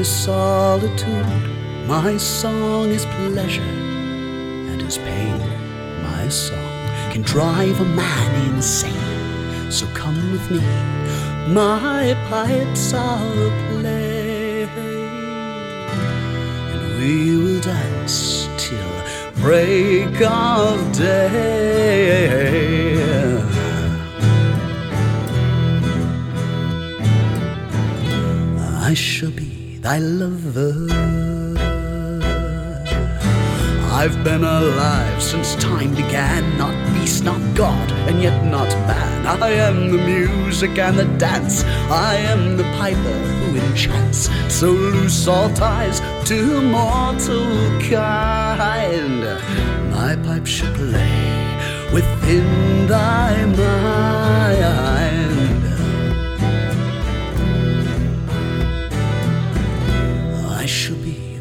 my 0.00 0.04
solitude. 0.04 1.26
My 1.86 2.16
song 2.16 2.88
is 2.88 3.04
pleasure, 3.04 3.60
and 4.70 4.80
his 4.80 4.96
pain, 4.96 5.38
my 6.02 6.26
song, 6.30 6.80
can 7.12 7.20
drive 7.20 7.78
a 7.78 7.84
man 7.84 8.54
insane. 8.54 9.70
So 9.70 9.86
come 9.88 10.32
with 10.32 10.50
me, 10.50 10.64
my 11.52 12.16
pipes 12.30 12.94
I'll 12.94 13.50
play, 13.72 14.62
and 16.72 16.82
we 16.98 17.36
will 17.36 17.60
dance 17.60 18.48
till 18.56 18.94
break 19.42 20.18
of 20.22 20.92
day. 20.96 22.30
I 28.90 28.94
shall 28.94 29.30
be 29.90 29.98
thy 29.98 29.98
lover. 29.98 30.74
I've 33.92 34.24
been 34.24 34.44
alive 34.44 35.22
since 35.22 35.54
time 35.56 35.94
began, 35.94 36.56
not 36.56 36.74
beast, 36.94 37.24
not 37.24 37.40
God, 37.54 37.90
and 38.08 38.22
yet 38.22 38.44
not 38.44 38.68
man. 38.86 39.26
I 39.26 39.50
am 39.50 39.90
the 39.90 39.98
music 39.98 40.78
and 40.78 40.96
the 40.98 41.04
dance, 41.18 41.64
I 41.90 42.16
am 42.16 42.56
the 42.56 42.64
piper 42.78 43.18
who 43.40 43.58
enchants. 43.58 44.30
So 44.48 44.70
loose 44.70 45.28
all 45.28 45.50
ties 45.54 46.00
to 46.28 46.62
mortal 46.62 47.80
kind. 47.90 49.24
My 49.90 50.16
pipe 50.24 50.46
shall 50.46 50.74
play 50.74 51.92
within 51.92 52.86
thy 52.86 53.44
mind. 53.44 55.09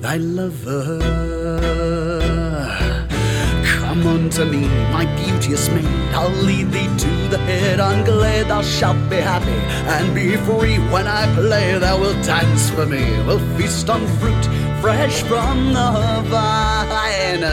Thy 0.10 0.18
lover. 0.18 1.00
Come 3.78 4.08
unto 4.08 4.44
me, 4.46 4.68
my 4.92 5.06
beauteous 5.18 5.70
maid. 5.70 5.86
I'll 6.20 6.38
lead 6.48 6.72
thee 6.72 6.90
to 7.04 7.12
the 7.34 7.38
hidden 7.50 8.04
glade. 8.06 8.48
Thou 8.48 8.62
shalt 8.64 9.02
be 9.10 9.18
happy 9.18 9.60
and 9.96 10.16
be 10.16 10.36
free 10.48 10.78
when 10.94 11.08
I 11.08 11.24
play. 11.36 11.78
Thou 11.78 12.00
wilt 12.02 12.26
dance 12.26 12.72
for 12.72 12.88
me. 12.88 13.04
We'll 13.26 13.46
feast 13.56 13.88
on 13.90 14.02
fruit 14.20 14.46
fresh 14.82 15.22
from 15.30 15.74
the 15.78 15.90
vine, 16.32 17.46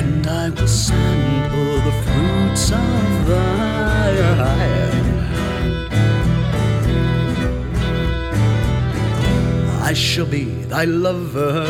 and 0.00 0.26
I 0.26 0.50
will 0.50 0.66
sample 0.66 1.74
the 1.86 1.94
fruits 2.04 2.72
of 2.72 3.26
thine. 3.28 4.93
I 9.94 9.96
shall 9.96 10.26
be 10.26 10.46
thy 10.64 10.86
lover. 10.86 11.66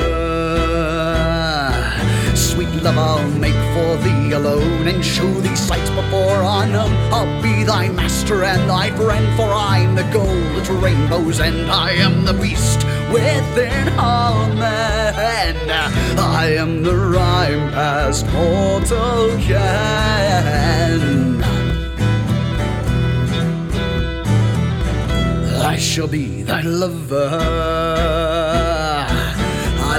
Sweet 2.34 2.72
love 2.82 2.96
I'll 2.96 3.28
make 3.32 3.60
for 3.74 3.96
thee 4.02 4.32
alone 4.32 4.88
and 4.88 5.04
show 5.04 5.30
thee 5.42 5.54
sights 5.54 5.90
before 5.90 6.40
unknown. 6.42 6.94
I'll 7.12 7.42
be 7.42 7.64
thy 7.64 7.90
master 7.90 8.44
and 8.44 8.66
thy 8.66 8.88
friend, 8.96 9.26
for 9.36 9.52
I'm 9.52 9.94
the 9.94 10.04
goal 10.04 10.42
at 10.58 10.70
rainbow's 10.82 11.38
and 11.38 11.70
I 11.70 11.90
am 11.90 12.24
the 12.24 12.32
beast 12.32 12.86
within 13.12 13.92
all 13.98 14.46
men. 14.54 15.56
I 16.18 16.54
am 16.56 16.82
the 16.82 16.96
rhyme 16.96 17.72
past 17.72 18.24
mortal 18.32 19.36
ken. 19.42 21.04
I 25.74 25.76
shall 25.76 26.06
be 26.06 26.42
thy 26.44 26.62
lover. 26.62 27.83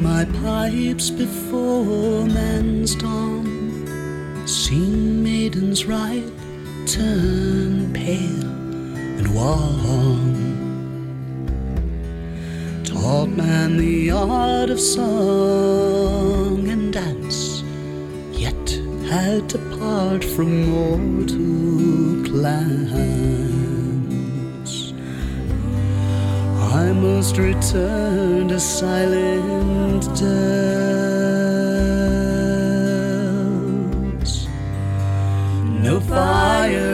my 0.00 0.24
pipes 0.42 1.10
before 1.10 2.24
man's 2.24 2.94
dawn, 2.94 4.46
seen 4.46 5.22
maidens 5.22 5.84
ripe 5.84 6.24
turn 6.86 7.92
pale 7.92 8.46
and 9.18 9.34
wan, 9.34 10.36
taught 12.82 13.28
man 13.28 13.76
the 13.76 14.10
art 14.10 14.70
of 14.70 14.80
song 14.80 16.66
and 16.68 16.94
dance, 16.94 17.62
yet 18.32 18.70
had 19.10 19.48
to 19.50 19.58
part 19.78 20.24
from 20.24 20.70
mortal 20.70 22.24
clans. 22.30 23.19
I 26.90 26.92
must 26.92 27.36
return 27.38 28.48
to 28.48 28.58
silent 28.58 30.02
dells. 30.18 31.68
No 35.86 36.00
fire 36.00 36.89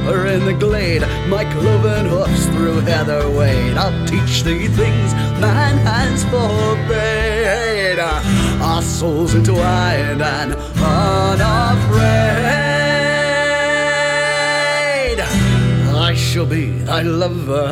deeper 0.00 0.26
in 0.26 0.44
the 0.44 0.52
glade. 0.52 1.02
My 1.28 1.44
cloven 1.52 2.06
hoofs 2.06 2.46
through 2.46 2.80
heather 2.80 3.30
wade. 3.30 3.76
I'll 3.76 4.06
teach 4.06 4.42
thee 4.42 4.68
things 4.68 5.12
man 5.40 5.76
has 5.78 6.24
forbade. 6.24 7.98
Our 7.98 8.82
souls 8.82 9.34
entwined 9.34 10.22
and 10.22 10.54
unafraid. 10.54 11.60
I 15.94 16.14
shall 16.14 16.46
be 16.46 16.70
thy 16.70 17.02
lover. 17.02 17.68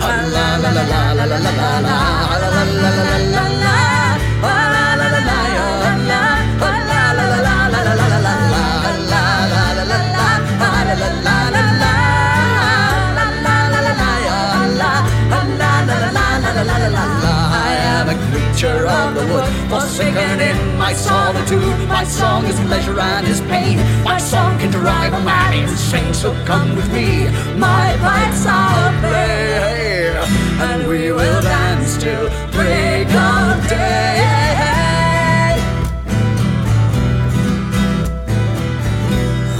La 0.00 0.56
la 0.56 0.70
la 0.70 0.70
la 0.70 0.82
la 0.82 1.12
la 1.12 1.24
la 1.24 1.38
la 1.38 1.38
la 1.38 1.80
la 1.80 2.48
la 2.48 2.62
la 2.62 3.02
la. 3.04 3.17
Creature 18.58 18.88
of 18.88 19.14
the 19.14 19.24
wood, 19.32 19.48
forsaken 19.70 20.40
in 20.40 20.76
my 20.76 20.92
solitude. 20.92 21.88
My 21.88 22.02
song 22.02 22.44
is 22.46 22.58
pleasure 22.60 22.98
and 22.98 23.26
is 23.28 23.40
pain. 23.42 23.78
My 24.02 24.18
song 24.18 24.58
can 24.58 24.72
drive 24.72 25.12
a 25.12 25.20
man 25.20 25.62
insane. 25.62 26.12
So 26.12 26.34
come 26.44 26.74
with 26.74 26.92
me, 26.92 27.28
my 27.56 27.96
pipes 28.00 28.44
are 28.46 28.92
play, 29.00 30.10
and 30.66 30.88
we 30.88 31.12
will 31.12 31.42
dance 31.42 31.96
till 31.98 32.28
break 32.50 33.06
of 33.14 33.68
day. 33.68 34.16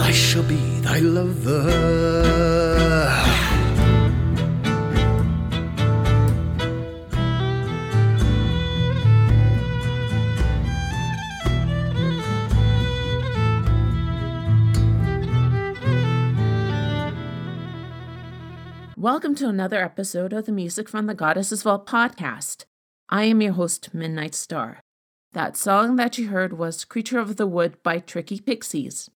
I 0.00 0.10
shall 0.10 0.42
be 0.42 0.80
thy 0.80 0.98
lover. 0.98 2.58
Welcome 19.10 19.34
to 19.36 19.48
another 19.48 19.82
episode 19.82 20.34
of 20.34 20.44
the 20.44 20.52
Music 20.52 20.86
from 20.86 21.06
the 21.06 21.14
Goddess's 21.14 21.62
Vault 21.62 21.86
podcast. 21.86 22.66
I 23.08 23.24
am 23.24 23.40
your 23.40 23.54
host, 23.54 23.94
Midnight 23.94 24.34
Star. 24.34 24.80
That 25.32 25.56
song 25.56 25.96
that 25.96 26.18
you 26.18 26.28
heard 26.28 26.58
was 26.58 26.84
Creature 26.84 27.20
of 27.20 27.36
the 27.36 27.46
Wood 27.46 27.82
by 27.82 28.00
Tricky 28.00 28.38
Pixies. 28.38 29.08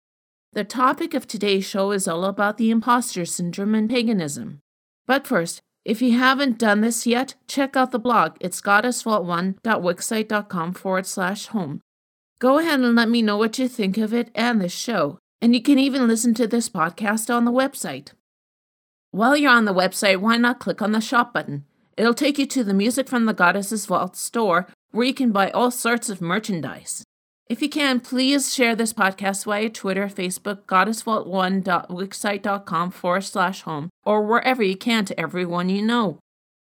The 0.53 0.63
topic 0.63 1.13
of 1.13 1.27
today's 1.27 1.65
show 1.65 1.91
is 1.91 2.07
all 2.07 2.25
about 2.25 2.57
the 2.57 2.71
imposter 2.71 3.25
syndrome 3.25 3.75
and 3.75 3.91
paganism. 3.91 4.61
But 5.09 5.27
first, 5.27 5.61
if 5.85 6.01
you 6.01 6.17
haven't 6.17 6.59
done 6.59 6.83
this 6.83 7.05
yet, 7.05 7.35
check 7.49 7.77
out 7.77 7.91
the 7.91 7.99
blog. 7.99 8.37
It's 8.39 8.61
goddessvault1.wixsite.com 8.61 10.75
forward 10.75 11.07
slash 11.07 11.49
home. 11.49 11.81
Go 12.39 12.61
ahead 12.61 12.79
and 12.79 12.95
let 12.95 13.09
me 13.09 13.23
know 13.23 13.37
what 13.37 13.59
you 13.59 13.67
think 13.67 13.99
of 13.99 14.15
it 14.15 14.31
and 14.37 14.61
this 14.61 14.71
show. 14.71 15.19
And 15.43 15.53
you 15.53 15.61
can 15.61 15.81
even 15.81 16.07
listen 16.07 16.33
to 16.35 16.47
this 16.47 16.69
podcast 16.69 17.35
on 17.35 17.45
the 17.45 17.51
website. 17.51 18.13
While 19.13 19.37
you're 19.37 19.51
on 19.51 19.65
the 19.65 19.75
website, 19.75 20.19
why 20.19 20.37
not 20.37 20.61
click 20.61 20.81
on 20.81 20.93
the 20.93 21.01
shop 21.01 21.35
button? 21.35 21.65
It'll 21.97 22.15
take 22.15 22.39
you 22.39 22.47
to 22.47 22.63
the 22.63 22.73
Music 22.73 23.09
from 23.09 23.27
the 23.27 23.35
Goddess's 23.35 23.87
Vault 23.87 24.15
store 24.17 24.69
where 24.93 25.07
you 25.07 25.15
can 25.15 25.33
buy 25.33 25.51
all 25.51 25.71
sorts 25.71 26.09
of 26.09 26.21
merchandise. 26.21 27.05
If 27.49 27.63
you 27.63 27.69
can, 27.69 28.01
please 28.01 28.55
share 28.55 28.77
this 28.77 28.93
podcast 28.93 29.45
via 29.45 29.71
Twitter, 29.71 30.07
Facebook, 30.07 30.67
goddessvault1.wixsite.com 30.67 32.91
forward 32.93 33.23
slash 33.23 33.63
home, 33.63 33.91
or 34.05 34.23
wherever 34.23 34.63
you 34.63 34.77
can 34.77 35.05
to 35.07 35.19
everyone 35.19 35.69
you 35.69 35.83
know. 35.83 36.21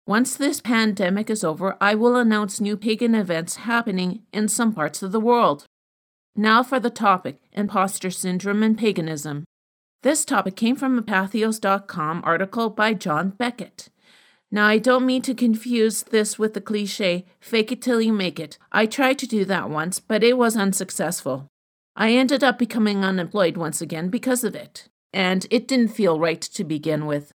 Once 0.07 0.33
this 0.35 0.61
pandemic 0.61 1.29
is 1.29 1.43
over, 1.43 1.75
I 1.81 1.95
will 1.95 2.15
announce 2.15 2.61
new 2.61 2.77
pagan 2.77 3.13
events 3.13 3.57
happening 3.57 4.21
in 4.31 4.47
some 4.47 4.71
parts 4.73 5.03
of 5.03 5.11
the 5.11 5.19
world. 5.19 5.65
Now 6.35 6.63
for 6.63 6.79
the 6.79 6.89
topic 6.89 7.41
imposter 7.51 8.09
syndrome 8.09 8.63
and 8.63 8.77
paganism. 8.77 9.43
This 10.03 10.25
topic 10.25 10.55
came 10.55 10.75
from 10.75 10.97
a 10.97 11.03
Patheos.com 11.03 12.23
article 12.25 12.71
by 12.71 12.95
John 12.95 13.29
Beckett. 13.29 13.89
Now, 14.49 14.65
I 14.65 14.79
don't 14.79 15.05
mean 15.05 15.21
to 15.21 15.35
confuse 15.35 16.01
this 16.01 16.39
with 16.39 16.55
the 16.55 16.61
cliche, 16.61 17.25
fake 17.39 17.71
it 17.71 17.83
till 17.83 18.01
you 18.01 18.11
make 18.11 18.39
it. 18.39 18.57
I 18.71 18.87
tried 18.87 19.19
to 19.19 19.27
do 19.27 19.45
that 19.45 19.69
once, 19.69 19.99
but 19.99 20.23
it 20.23 20.39
was 20.39 20.57
unsuccessful. 20.57 21.47
I 21.95 22.13
ended 22.13 22.43
up 22.43 22.57
becoming 22.57 23.05
unemployed 23.05 23.57
once 23.57 23.79
again 23.79 24.09
because 24.09 24.43
of 24.43 24.55
it, 24.55 24.89
and 25.13 25.45
it 25.51 25.67
didn't 25.67 25.89
feel 25.89 26.19
right 26.19 26.41
to 26.41 26.63
begin 26.63 27.05
with. 27.05 27.31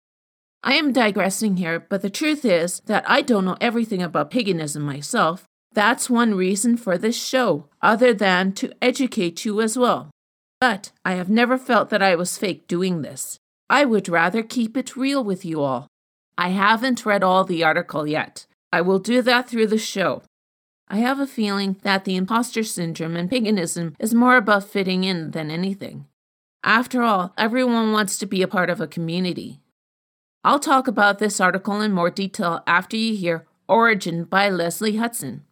I 0.62 0.74
am 0.74 0.92
digressing 0.92 1.56
here, 1.56 1.80
but 1.80 2.00
the 2.00 2.10
truth 2.10 2.44
is 2.44 2.80
that 2.86 3.04
I 3.10 3.22
don't 3.22 3.44
know 3.44 3.56
everything 3.60 4.02
about 4.02 4.30
paganism 4.30 4.84
myself. 4.84 5.44
That's 5.72 6.08
one 6.08 6.36
reason 6.36 6.76
for 6.76 6.96
this 6.96 7.20
show, 7.20 7.66
other 7.82 8.14
than 8.14 8.52
to 8.52 8.72
educate 8.80 9.44
you 9.44 9.60
as 9.60 9.76
well. 9.76 10.10
But 10.62 10.92
I 11.04 11.14
have 11.14 11.28
never 11.28 11.58
felt 11.58 11.90
that 11.90 12.04
I 12.04 12.14
was 12.14 12.38
fake 12.38 12.68
doing 12.68 13.02
this. 13.02 13.40
I 13.68 13.84
would 13.84 14.08
rather 14.08 14.44
keep 14.44 14.76
it 14.76 14.94
real 14.94 15.24
with 15.24 15.44
you 15.44 15.60
all. 15.60 15.88
I 16.38 16.50
haven't 16.50 17.04
read 17.04 17.24
all 17.24 17.42
the 17.42 17.64
article 17.64 18.06
yet. 18.06 18.46
I 18.72 18.80
will 18.80 19.00
do 19.00 19.22
that 19.22 19.48
through 19.48 19.66
the 19.66 19.76
show. 19.76 20.22
I 20.86 20.98
have 20.98 21.18
a 21.18 21.26
feeling 21.26 21.78
that 21.82 22.04
the 22.04 22.14
imposter 22.14 22.62
syndrome 22.62 23.16
and 23.16 23.28
paganism 23.28 23.96
is 23.98 24.14
more 24.14 24.36
about 24.36 24.62
fitting 24.62 25.02
in 25.02 25.32
than 25.32 25.50
anything. 25.50 26.06
After 26.62 27.02
all, 27.02 27.34
everyone 27.36 27.90
wants 27.90 28.16
to 28.18 28.26
be 28.26 28.40
a 28.40 28.46
part 28.46 28.70
of 28.70 28.80
a 28.80 28.86
community. 28.86 29.58
I'll 30.44 30.60
talk 30.60 30.86
about 30.86 31.18
this 31.18 31.40
article 31.40 31.80
in 31.80 31.90
more 31.90 32.08
detail 32.10 32.62
after 32.68 32.96
you 32.96 33.16
hear 33.16 33.46
Origin 33.68 34.22
by 34.22 34.48
Leslie 34.48 34.98
Hudson. 34.98 35.42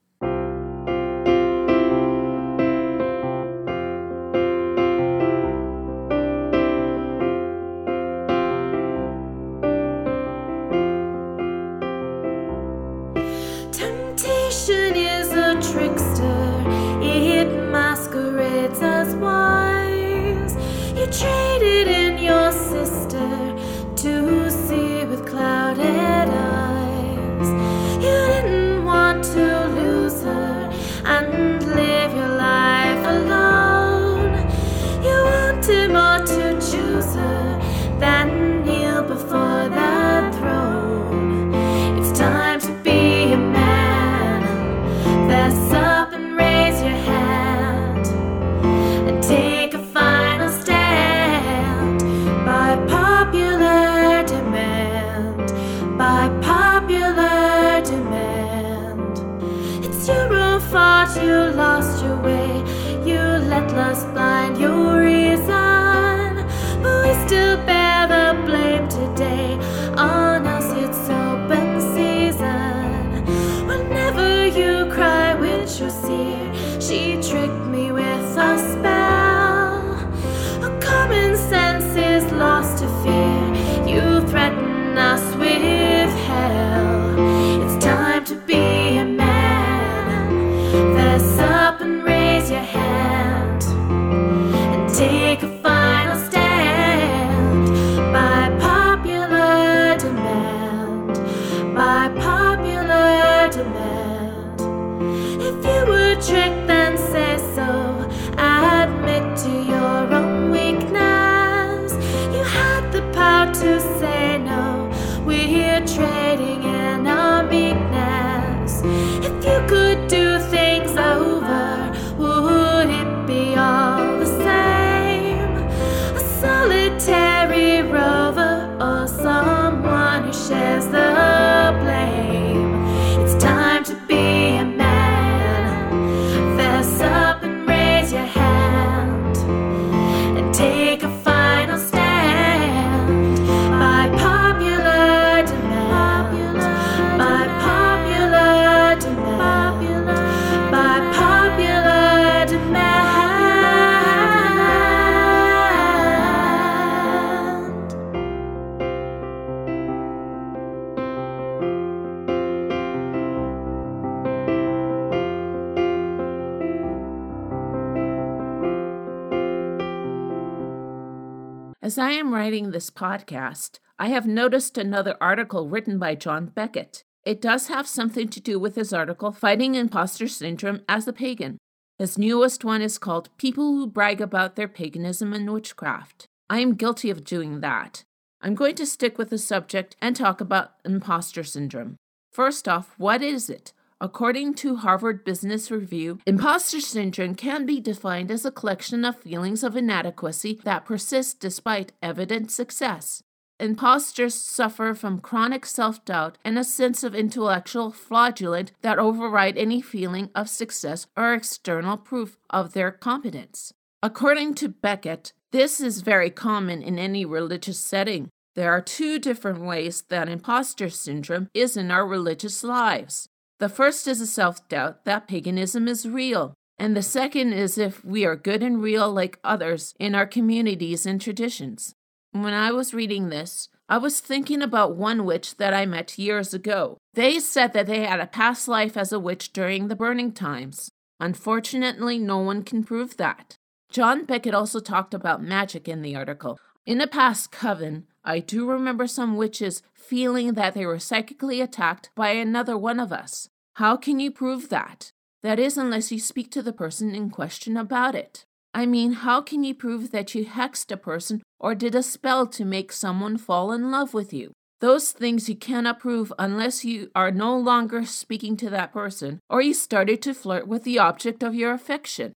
As 171.91 171.99
I 171.99 172.13
am 172.13 172.33
writing 172.33 172.71
this 172.71 172.89
podcast, 172.89 173.81
I 173.99 174.11
have 174.11 174.25
noticed 174.25 174.79
another 174.79 175.17
article 175.21 175.69
written 175.69 175.99
by 175.99 176.15
John 176.15 176.47
Beckett. 176.47 177.03
It 177.25 177.41
does 177.41 177.67
have 177.67 177.89
something 177.89 178.29
to 178.29 178.41
do 178.41 178.61
with 178.61 178.77
his 178.77 178.93
article, 178.93 179.33
Fighting 179.33 179.75
Imposter 179.75 180.29
Syndrome 180.29 180.83
as 180.89 181.09
a 181.09 181.13
Pagan. 181.13 181.59
His 181.99 182.17
newest 182.17 182.65
one 182.65 182.81
is 182.81 182.97
called 182.97 183.37
People 183.39 183.73
Who 183.73 183.89
Brag 183.89 184.21
About 184.21 184.55
Their 184.55 184.69
Paganism 184.69 185.33
and 185.33 185.53
Witchcraft. 185.53 186.29
I 186.49 186.61
am 186.61 186.77
guilty 186.77 187.11
of 187.11 187.25
doing 187.25 187.59
that. 187.59 188.05
I'm 188.41 188.55
going 188.55 188.77
to 188.77 188.87
stick 188.87 189.19
with 189.19 189.31
the 189.31 189.37
subject 189.37 189.97
and 190.01 190.15
talk 190.15 190.41
about 190.41 190.75
imposter 190.85 191.43
syndrome. 191.43 191.97
First 192.31 192.69
off, 192.69 192.95
what 192.99 193.21
is 193.21 193.51
it? 193.51 193.73
According 194.03 194.55
to 194.55 194.77
Harvard 194.77 195.25
Business 195.25 195.71
Review, 195.71 196.21
imposter 196.27 196.81
syndrome 196.81 197.35
can 197.35 197.67
be 197.67 197.81
defined 197.81 198.31
as 198.31 198.47
a 198.47 198.51
collection 198.51 199.05
of 199.05 199.21
feelings 199.21 199.63
of 199.63 199.77
inadequacy 199.77 200.59
that 200.65 200.87
persist 200.87 201.39
despite 201.39 201.93
evident 202.01 202.51
success. 202.51 203.23
Imposters 203.59 204.35
suffer 204.35 204.95
from 204.95 205.21
chronic 205.21 205.67
self 205.67 206.03
doubt 206.07 206.39
and 206.43 206.59
a 206.59 206.65
sense 206.65 207.05
of 207.05 207.15
intellectual 207.15 207.91
fraudulence 207.91 208.73
that 208.81 208.99
override 208.99 209.59
any 209.59 209.83
feeling 209.83 210.31
of 210.35 210.49
success 210.49 211.07
or 211.15 211.35
external 211.35 211.99
proof 211.99 212.39
of 212.49 212.73
their 212.73 212.91
competence. 212.91 213.75
According 214.03 214.55
to 214.55 214.71
Beckett, 214.71 215.35
this 215.53 215.79
is 215.79 216.01
very 216.01 216.31
common 216.31 216.81
in 216.83 216.99
any 216.99 217.27
religious 217.27 217.79
setting. 217.79 218.31
There 218.55 218.73
are 218.73 218.81
two 218.81 219.19
different 219.19 219.61
ways 219.61 220.05
that 220.09 220.31
imposter 220.31 220.89
syndrome 220.89 221.51
is 221.53 221.77
in 221.77 221.91
our 221.91 222.07
religious 222.07 222.65
lives. 222.65 223.29
The 223.61 223.69
first 223.69 224.09
is 224.09 224.23
a 224.23 224.27
self 224.27 224.67
doubt 224.71 225.05
that 225.05 225.29
paganism 225.29 225.87
is 225.87 226.09
real, 226.09 226.55
and 226.79 226.97
the 226.97 227.03
second 227.03 227.53
is 227.53 227.77
if 227.77 228.03
we 228.03 228.25
are 228.25 228.35
good 228.35 228.63
and 228.63 228.83
real 228.83 229.13
like 229.13 229.39
others 229.45 229.95
in 230.01 230.15
our 230.15 230.27
communities 230.27 231.05
and 231.05 231.21
traditions. 231.21 231.93
When 232.33 232.55
I 232.55 232.73
was 232.73 232.95
reading 232.95 233.29
this, 233.29 233.69
I 233.87 233.99
was 233.99 234.21
thinking 234.21 234.63
about 234.63 234.97
one 234.97 235.27
witch 235.27 235.59
that 235.59 235.75
I 235.75 235.85
met 235.85 236.19
years 236.19 236.55
ago. 236.55 236.97
They 237.13 237.39
said 237.39 237.75
that 237.75 237.87
they 237.87 238.07
had 238.07 238.19
a 238.19 238.27
past 238.27 238.67
life 238.67 238.97
as 238.97 239.13
a 239.13 239.21
witch 239.21 239.53
during 239.53 239.89
the 239.89 239.97
burning 239.97 240.33
times. 240.33 240.91
Unfortunately, 241.19 242.19
no 242.19 242.39
one 242.39 242.63
can 242.63 242.83
prove 242.83 243.19
that. 243.19 243.57
John 243.91 244.25
Beckett 244.25 244.55
also 244.55 244.81
talked 244.81 245.13
about 245.13 245.43
magic 245.43 245.87
in 245.87 246.01
the 246.01 246.17
article. 246.17 246.59
In 246.87 247.03
a 247.03 247.07
past 247.07 247.53
coven, 247.53 248.07
I 248.25 248.41
do 248.41 248.69
remember 248.69 249.07
some 249.07 249.37
witches 249.37 249.83
feeling 249.95 250.55
that 250.55 250.75
they 250.75 250.85
were 250.85 250.99
psychically 250.99 251.61
attacked 251.61 252.11
by 252.15 252.31
another 252.31 252.77
one 252.77 253.01
of 253.01 253.13
us. 253.13 253.49
How 253.75 253.97
can 253.97 254.21
you 254.21 254.31
prove 254.31 254.69
that? 254.69 255.11
That 255.43 255.59
is, 255.59 255.79
unless 255.79 256.13
you 256.13 256.19
speak 256.19 256.51
to 256.53 256.63
the 256.63 256.73
person 256.73 257.15
in 257.15 257.31
question 257.31 257.77
about 257.77 258.15
it. 258.15 258.45
I 258.75 258.87
mean, 258.87 259.13
how 259.13 259.41
can 259.41 259.65
you 259.65 259.75
prove 259.75 260.11
that 260.11 260.35
you 260.35 260.45
hexed 260.45 260.93
a 260.93 260.97
person 260.97 261.43
or 261.59 261.75
did 261.75 261.95
a 261.95 262.03
spell 262.03 262.47
to 262.49 262.65
make 262.65 262.93
someone 262.93 263.37
fall 263.37 263.73
in 263.73 263.91
love 263.91 264.15
with 264.15 264.33
you? 264.33 264.53
Those 264.81 265.13
things 265.13 265.49
you 265.49 265.57
cannot 265.57 265.99
prove 265.99 266.33
unless 266.39 266.85
you 266.85 267.11
are 267.15 267.31
no 267.31 267.57
longer 267.57 268.07
speaking 268.07 268.57
to 268.59 268.71
that 268.71 268.93
person 268.93 269.41
or 269.51 269.61
you 269.61 269.75
started 269.75 270.23
to 270.23 270.35
flirt 270.35 270.69
with 270.69 270.85
the 270.85 270.99
object 270.99 271.43
of 271.43 271.55
your 271.55 271.73
affection. 271.73 272.33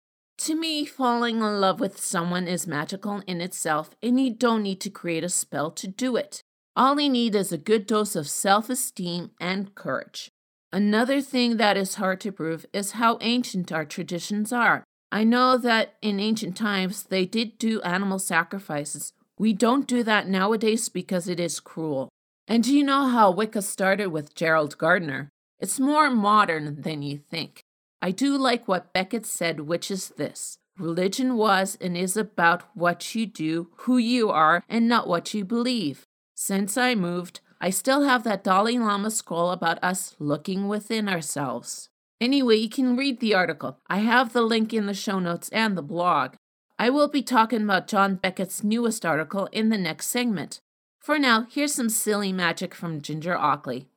To 0.46 0.56
me, 0.56 0.86
falling 0.86 1.38
in 1.38 1.62
love 1.62 1.80
with 1.80 2.02
someone 2.02 2.48
is 2.48 2.66
magical 2.66 3.22
in 3.28 3.42
itself, 3.42 3.92
and 4.02 4.20
you 4.20 4.34
don't 4.34 4.64
need 4.64 4.82
to 4.82 4.90
create 4.90 5.24
a 5.24 5.30
spell 5.30 5.70
to 5.70 5.88
do 5.88 6.16
it. 6.16 6.42
All 6.76 7.00
you 7.00 7.12
need 7.12 7.36
is 7.36 7.52
a 7.52 7.60
good 7.60 7.86
dose 7.86 8.16
of 8.16 8.28
self 8.28 8.68
esteem 8.68 9.30
and 9.40 9.76
courage. 9.76 10.32
Another 10.74 11.22
thing 11.22 11.58
that 11.58 11.78
is 11.78 11.96
hard 11.96 12.20
to 12.22 12.32
prove 12.32 12.66
is 12.74 12.94
how 12.94 13.20
ancient 13.22 13.72
our 13.72 13.86
traditions 13.86 14.52
are. 14.52 14.84
I 15.12 15.26
know 15.26 15.60
that 15.60 15.94
in 16.02 16.20
ancient 16.20 16.58
times 16.58 17.04
they 17.04 17.28
did 17.28 17.60
do 17.60 17.80
animal 17.82 18.18
sacrifices. 18.18 19.14
We 19.38 19.54
don't 19.54 19.86
do 19.86 20.02
that 20.02 20.28
nowadays 20.28 20.90
because 20.90 21.28
it 21.28 21.40
is 21.40 21.60
cruel. 21.60 22.10
And 22.48 22.64
do 22.64 22.76
you 22.76 22.84
know 22.84 23.06
how 23.06 23.30
Wicca 23.30 23.62
started 23.62 24.08
with 24.08 24.34
Gerald 24.34 24.80
Gardner? 24.80 25.30
It's 25.60 25.80
more 25.80 26.10
modern 26.10 26.82
than 26.82 27.04
you 27.04 27.20
think. 27.30 27.62
I 28.02 28.12
do 28.12 28.38
like 28.38 28.68
what 28.68 28.94
Beckett 28.94 29.26
said, 29.26 29.62
which 29.62 29.92
is 29.92 30.10
this 30.10 30.58
religion 30.78 31.36
was 31.36 31.78
and 31.80 31.96
is 31.96 32.18
about 32.18 32.64
what 32.74 33.14
you 33.14 33.28
do, 33.28 33.70
who 33.78 33.98
you 33.98 34.32
are, 34.32 34.64
and 34.68 34.88
not 34.88 35.08
what 35.08 35.34
you 35.34 35.46
believe. 35.46 36.08
Since 36.34 36.76
I 36.76 36.96
moved, 36.96 37.42
I 37.60 37.70
still 37.70 38.02
have 38.02 38.24
that 38.24 38.44
Dalai 38.44 38.80
Lama 38.80 39.12
scroll 39.12 39.52
about 39.52 39.78
us 39.84 40.16
looking 40.18 40.68
within 40.68 41.08
ourselves. 41.08 41.90
Anyway, 42.20 42.56
you 42.56 42.70
can 42.70 42.98
read 42.98 43.20
the 43.20 43.36
article. 43.36 43.78
I 43.88 44.00
have 44.00 44.34
the 44.34 44.42
link 44.42 44.74
in 44.74 44.88
the 44.88 44.96
show 44.96 45.20
notes 45.20 45.50
and 45.50 45.78
the 45.78 45.84
blog. 45.84 46.34
I 46.80 46.90
will 46.90 47.08
be 47.08 47.22
talking 47.22 47.62
about 47.62 47.88
John 47.88 48.16
Beckett's 48.16 48.64
newest 48.64 49.06
article 49.06 49.48
in 49.52 49.70
the 49.70 49.78
next 49.78 50.08
segment. 50.08 50.62
For 51.00 51.20
now, 51.20 51.46
here's 51.52 51.76
some 51.76 51.90
silly 51.90 52.34
magic 52.34 52.74
from 52.74 53.02
Ginger 53.02 53.36
Ackley. 53.36 53.91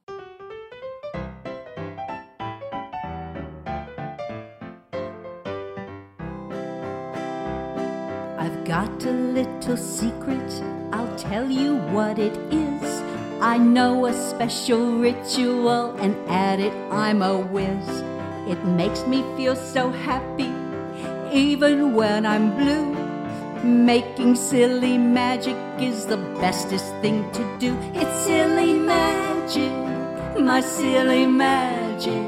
Got 8.65 9.05
a 9.05 9.11
little 9.11 9.77
secret, 9.77 10.63
I'll 10.93 11.17
tell 11.17 11.51
you 11.51 11.77
what 11.95 12.19
it 12.19 12.37
is. 12.53 13.03
I 13.41 13.59
know 13.59 14.07
a 14.07 14.13
special 14.13 14.99
ritual, 14.99 15.95
and 15.99 16.17
at 16.29 16.61
it 16.61 16.73
I'm 16.91 17.23
a 17.23 17.39
whiz. 17.39 18.03
It 18.49 18.63
makes 18.65 19.07
me 19.07 19.23
feel 19.37 19.57
so 19.57 19.91
happy, 19.91 20.53
even 21.33 21.95
when 21.95 22.27
I'm 22.27 22.57
blue. 22.57 22.93
Making 23.65 24.37
silly 24.37 24.99
magic 24.99 25.57
is 25.79 26.05
the 26.05 26.19
bestest 26.41 26.93
thing 27.01 27.31
to 27.33 27.43
do. 27.59 27.75
It's 27.95 28.25
silly 28.25 28.75
magic, 28.75 29.73
my 30.39 30.61
silly 30.61 31.27
magic. 31.27 32.27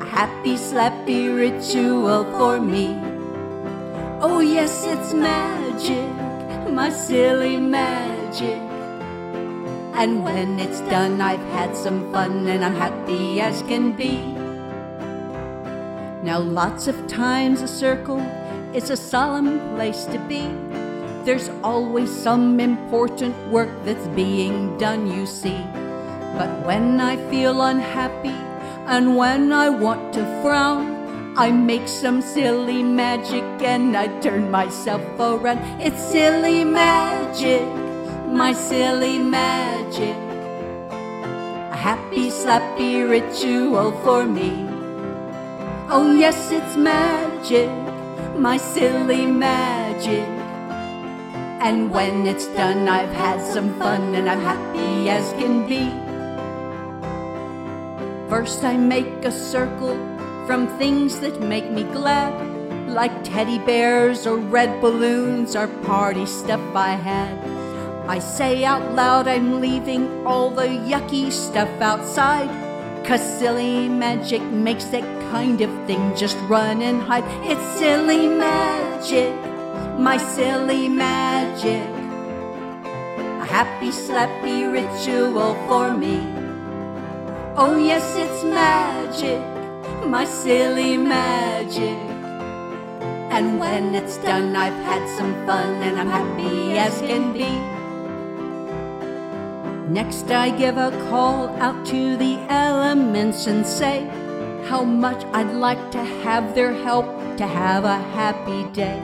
A 0.00 0.04
happy, 0.04 0.56
slappy 0.56 1.36
ritual 1.36 2.24
for 2.38 2.60
me. 2.60 3.03
Oh, 4.26 4.40
yes, 4.40 4.86
it's 4.86 5.12
magic, 5.12 6.08
my 6.72 6.88
silly 6.88 7.58
magic. 7.58 8.56
And 9.92 10.24
when 10.24 10.58
it's 10.58 10.80
done, 10.88 11.20
I've 11.20 11.44
had 11.52 11.76
some 11.76 12.10
fun 12.10 12.48
and 12.48 12.64
I'm 12.64 12.74
happy 12.74 13.42
as 13.42 13.60
can 13.68 13.92
be. 13.92 14.16
Now, 16.24 16.38
lots 16.38 16.88
of 16.88 17.06
times 17.06 17.60
a 17.60 17.68
circle 17.68 18.20
is 18.72 18.88
a 18.88 18.96
solemn 18.96 19.60
place 19.76 20.06
to 20.06 20.18
be. 20.20 20.48
There's 21.26 21.50
always 21.62 22.08
some 22.10 22.60
important 22.60 23.36
work 23.48 23.68
that's 23.84 24.08
being 24.16 24.78
done, 24.78 25.06
you 25.06 25.26
see. 25.26 25.60
But 26.38 26.64
when 26.64 26.98
I 26.98 27.18
feel 27.28 27.60
unhappy 27.60 28.38
and 28.88 29.18
when 29.18 29.52
I 29.52 29.68
want 29.68 30.14
to 30.14 30.24
frown, 30.40 30.93
I 31.36 31.50
make 31.50 31.88
some 31.88 32.22
silly 32.22 32.84
magic 32.84 33.42
and 33.58 33.96
I 33.96 34.06
turn 34.20 34.52
myself 34.52 35.02
around. 35.18 35.58
It's 35.82 36.00
silly 36.00 36.62
magic, 36.62 37.66
my 38.30 38.52
silly 38.52 39.18
magic. 39.18 40.14
A 41.72 41.76
happy, 41.76 42.30
slappy 42.30 43.02
ritual 43.02 43.90
for 44.04 44.24
me. 44.24 44.64
Oh, 45.90 46.14
yes, 46.16 46.52
it's 46.52 46.76
magic, 46.76 47.68
my 48.38 48.56
silly 48.56 49.26
magic. 49.26 50.28
And 51.58 51.90
when 51.90 52.28
it's 52.28 52.46
done, 52.46 52.86
I've 52.86 53.12
had 53.12 53.42
some 53.42 53.74
fun 53.74 54.14
and 54.14 54.30
I'm 54.30 54.40
happy 54.40 55.10
as 55.10 55.32
can 55.32 55.66
be. 55.66 55.90
First, 58.30 58.62
I 58.62 58.76
make 58.76 59.24
a 59.24 59.32
circle 59.32 60.13
from 60.46 60.66
things 60.78 61.20
that 61.20 61.40
make 61.40 61.70
me 61.70 61.84
glad, 61.84 62.32
like 62.88 63.24
teddy 63.24 63.58
bears 63.58 64.26
or 64.26 64.36
red 64.36 64.80
balloons 64.80 65.56
or 65.56 65.68
party 65.84 66.26
stuff 66.26 66.60
I 66.74 66.90
had. 66.90 67.38
I 68.06 68.18
say 68.18 68.64
out 68.64 68.94
loud 68.94 69.26
I'm 69.26 69.60
leaving 69.60 70.26
all 70.26 70.50
the 70.50 70.66
yucky 70.66 71.32
stuff 71.32 71.70
outside, 71.80 72.50
cause 73.06 73.22
silly 73.38 73.88
magic 73.88 74.42
makes 74.42 74.84
that 74.86 75.04
kind 75.30 75.62
of 75.62 75.70
thing 75.86 76.14
just 76.14 76.36
run 76.46 76.82
and 76.82 77.00
hide. 77.00 77.24
It's 77.42 77.78
silly 77.78 78.28
magic, 78.28 79.34
my 79.98 80.18
silly 80.18 80.88
magic. 80.88 81.88
A 83.40 83.46
happy, 83.46 83.88
slappy 83.88 84.70
ritual 84.70 85.54
for 85.66 85.96
me. 85.96 86.20
Oh, 87.56 87.78
yes, 87.78 88.14
it's 88.16 88.44
magic 88.44 89.53
my 90.06 90.24
silly 90.24 90.96
magic. 90.96 91.98
And 93.30 93.58
when 93.58 93.94
it's 93.94 94.16
done, 94.18 94.54
I've 94.54 94.80
had 94.84 95.08
some 95.16 95.34
fun 95.46 95.82
and 95.82 95.98
I'm 95.98 96.08
happy 96.08 96.78
as 96.78 97.00
can 97.00 97.32
be. 97.32 97.50
Next, 99.92 100.30
I 100.30 100.50
give 100.50 100.76
a 100.76 100.90
call 101.08 101.48
out 101.60 101.86
to 101.86 102.16
the 102.16 102.38
elements 102.48 103.46
and 103.46 103.66
say 103.66 104.06
how 104.68 104.84
much 104.84 105.24
I'd 105.32 105.52
like 105.52 105.90
to 105.92 106.02
have 106.22 106.54
their 106.54 106.72
help 106.72 107.06
to 107.36 107.46
have 107.46 107.84
a 107.84 107.98
happy 107.98 108.64
day. 108.72 109.00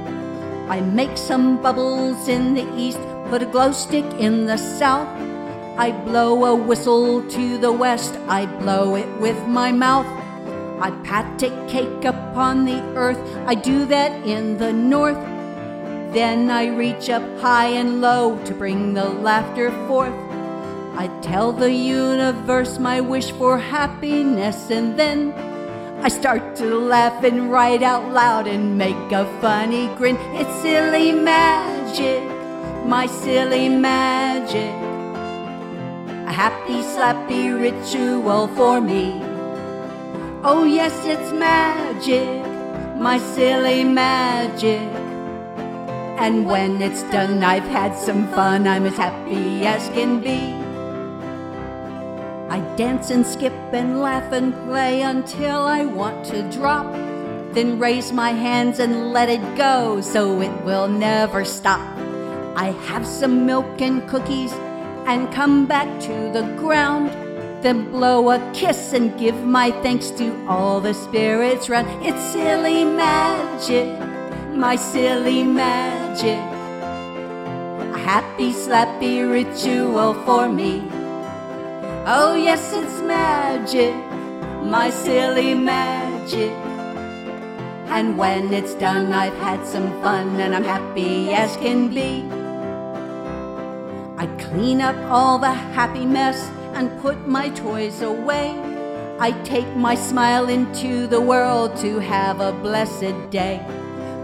I 0.69 0.81
make 0.81 1.17
some 1.17 1.61
bubbles 1.61 2.29
in 2.29 2.55
the 2.55 2.67
east, 2.77 3.01
put 3.29 3.43
a 3.43 3.47
glow 3.47 3.73
stick 3.73 4.07
in 4.19 4.47
the 4.47 4.57
south. 4.57 5.09
I 5.77 5.93
blow 5.93 6.45
a 6.45 6.55
whistle 6.55 7.23
to 7.29 7.59
the 7.59 7.73
west, 7.73 8.15
I 8.29 8.47
blow 8.47 8.95
it 8.95 9.09
with 9.21 9.47
my 9.49 9.73
mouth. 9.73 10.20
I 10.81 10.91
pat 11.05 11.43
a 11.43 11.51
cake 11.69 12.07
upon 12.07 12.65
the 12.65 12.81
earth, 12.97 13.21
I 13.47 13.55
do 13.55 13.85
that 13.87 14.13
in 14.27 14.57
the 14.57 14.73
north. 14.73 15.21
Then 16.15 16.51
I 16.51 16.69
reach 16.69 17.11
up 17.11 17.23
high 17.39 17.67
and 17.67 18.01
low 18.01 18.43
to 18.47 18.55
bring 18.55 18.95
the 18.95 19.05
laughter 19.05 19.71
forth. 19.87 20.15
I 20.97 21.09
tell 21.21 21.53
the 21.53 21.71
universe 21.71 22.79
my 22.79 23.01
wish 23.01 23.31
for 23.33 23.59
happiness, 23.59 24.71
and 24.71 24.99
then 24.99 25.33
I 26.03 26.09
start 26.09 26.57
to 26.57 26.65
laugh 26.65 27.25
and 27.25 27.53
write 27.53 27.83
out 27.83 28.11
loud 28.13 28.47
and 28.47 28.79
make 28.79 29.13
a 29.13 29.27
funny 29.41 29.89
grin. 29.99 30.17
It's 30.33 30.63
silly 30.63 31.13
magic, 31.13 32.25
my 32.87 33.07
silly 33.07 33.69
magic. 33.69 34.75
A 36.27 36.33
happy, 36.33 36.81
slappy 36.81 37.53
ritual 37.53 38.49
for 38.49 38.81
me. 38.81 39.30
Oh, 40.43 40.65
yes, 40.65 40.95
it's 41.05 41.33
magic, 41.33 42.47
my 42.99 43.19
silly 43.19 43.85
magic. 43.85 44.89
And 46.19 46.47
when 46.47 46.81
it's 46.81 47.03
done, 47.13 47.45
I've 47.45 47.69
had 47.69 47.95
some 47.95 48.27
fun. 48.29 48.67
I'm 48.67 48.87
as 48.87 48.97
happy 48.97 49.67
as 49.67 49.87
can 49.91 50.21
be. 50.21 50.55
I 52.49 52.61
dance 52.77 53.11
and 53.11 53.27
skip 53.27 53.53
and 53.75 54.01
laugh 54.01 54.33
and 54.33 54.55
play 54.65 55.03
until 55.03 55.67
I 55.67 55.85
want 55.85 56.25
to 56.29 56.51
drop. 56.51 56.91
Then 57.53 57.79
raise 57.79 58.11
my 58.11 58.31
hands 58.31 58.79
and 58.79 59.13
let 59.13 59.29
it 59.29 59.45
go 59.59 60.01
so 60.01 60.41
it 60.41 60.65
will 60.65 60.89
never 60.89 61.45
stop. 61.45 61.87
I 62.57 62.75
have 62.89 63.07
some 63.07 63.45
milk 63.45 63.83
and 63.83 64.09
cookies 64.09 64.55
and 65.05 65.31
come 65.35 65.67
back 65.67 66.01
to 66.01 66.33
the 66.33 66.57
ground. 66.57 67.30
Then 67.63 67.91
blow 67.93 68.31
a 68.31 68.39
kiss 68.55 68.95
and 68.95 69.19
give 69.19 69.45
my 69.45 69.71
thanks 69.83 70.09
to 70.13 70.47
all 70.49 70.81
the 70.81 70.95
spirits 70.95 71.69
round. 71.69 71.89
It's 72.03 72.23
silly 72.33 72.85
magic, 72.85 73.87
my 74.57 74.77
silly 74.77 75.43
magic. 75.45 76.41
A 77.95 77.99
happy, 77.99 78.53
slappy 78.53 79.31
ritual 79.31 80.15
for 80.25 80.49
me. 80.49 80.83
Oh, 82.07 82.35
yes, 82.35 82.73
it's 82.73 82.99
magic, 83.03 83.95
my 84.65 84.89
silly 84.89 85.53
magic. 85.53 86.53
And 87.93 88.17
when 88.17 88.55
it's 88.55 88.73
done, 88.73 89.13
I've 89.13 89.37
had 89.37 89.67
some 89.67 89.91
fun 90.01 90.41
and 90.41 90.55
I'm 90.55 90.65
happy 90.65 91.35
as 91.35 91.59
can 91.59 91.93
be. 91.93 92.25
I 94.17 94.27
clean 94.49 94.81
up 94.81 94.97
all 95.11 95.39
the 95.39 95.53
happy 95.53 96.07
mess 96.07 96.51
and 96.75 97.01
put 97.01 97.27
my 97.27 97.49
toys 97.51 98.03
away. 98.03 98.59
I 99.19 99.33
take 99.45 99.69
my 99.77 99.95
smile 99.95 100.49
into 100.49 101.07
the 101.07 101.21
world 101.21 101.77
to 101.79 101.99
have 101.99 102.41
a 102.41 102.53
blessed 102.53 103.31
day. 103.31 103.61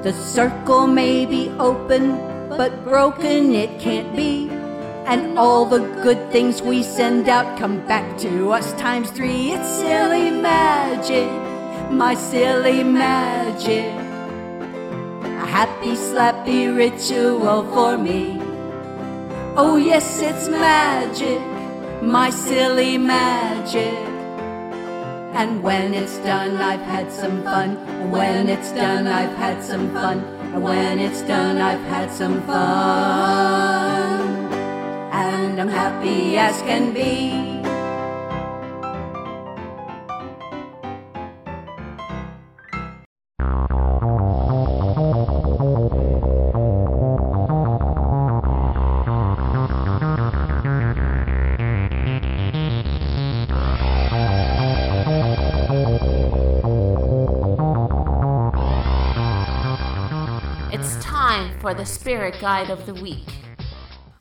The 0.03 0.13
circle 0.13 0.87
may 0.87 1.27
be 1.27 1.51
open, 1.59 2.17
but 2.49 2.85
broken 2.85 3.55
it 3.55 3.81
can't 3.81 4.15
be. 4.17 4.49
And 5.07 5.39
all 5.39 5.67
the 5.67 5.81
good 6.03 6.31
things 6.33 6.63
we 6.63 6.83
send 6.83 7.29
out 7.29 7.59
come 7.59 7.87
back 7.87 8.19
to 8.19 8.53
us 8.53 8.73
times 8.75 9.11
three. 9.11 9.53
It's 9.53 9.69
silly 9.69 10.31
magic, 10.31 11.31
my 11.93 12.15
silly 12.15 12.83
magic. 12.83 13.93
A 15.23 15.47
happy, 15.47 15.95
slappy 15.95 16.75
ritual 16.75 17.65
for 17.73 17.97
me. 17.99 18.41
Oh, 19.59 19.77
yes, 19.77 20.21
it's 20.21 20.49
magic, 20.49 21.41
my 22.03 22.31
silly 22.31 22.99
magic. 22.99 23.95
And 25.35 25.63
when 25.63 25.95
it's 25.95 26.19
done, 26.19 26.57
I've 26.57 26.81
had 26.81 27.13
some 27.13 27.43
fun. 27.43 27.77
When 28.11 28.49
it's 28.49 28.73
done, 28.73 29.07
I've 29.07 29.37
had 29.37 29.63
some 29.63 29.93
fun. 29.93 30.21
And 30.55 30.63
when 30.63 30.99
it's 30.99 31.23
done, 31.23 31.59
I've 31.59 31.85
had 31.89 32.11
some 32.11 32.41
fun 32.47 33.87
and 35.57 35.61
I'm 35.61 35.69
happy 35.69 36.37
as 36.37 36.61
can 36.63 36.93
be. 36.93 37.56
For 61.67 61.75
the 61.75 61.85
Spirit 61.85 62.37
Guide 62.41 62.71
of 62.71 62.87
the 62.87 62.95
Week. 62.95 63.27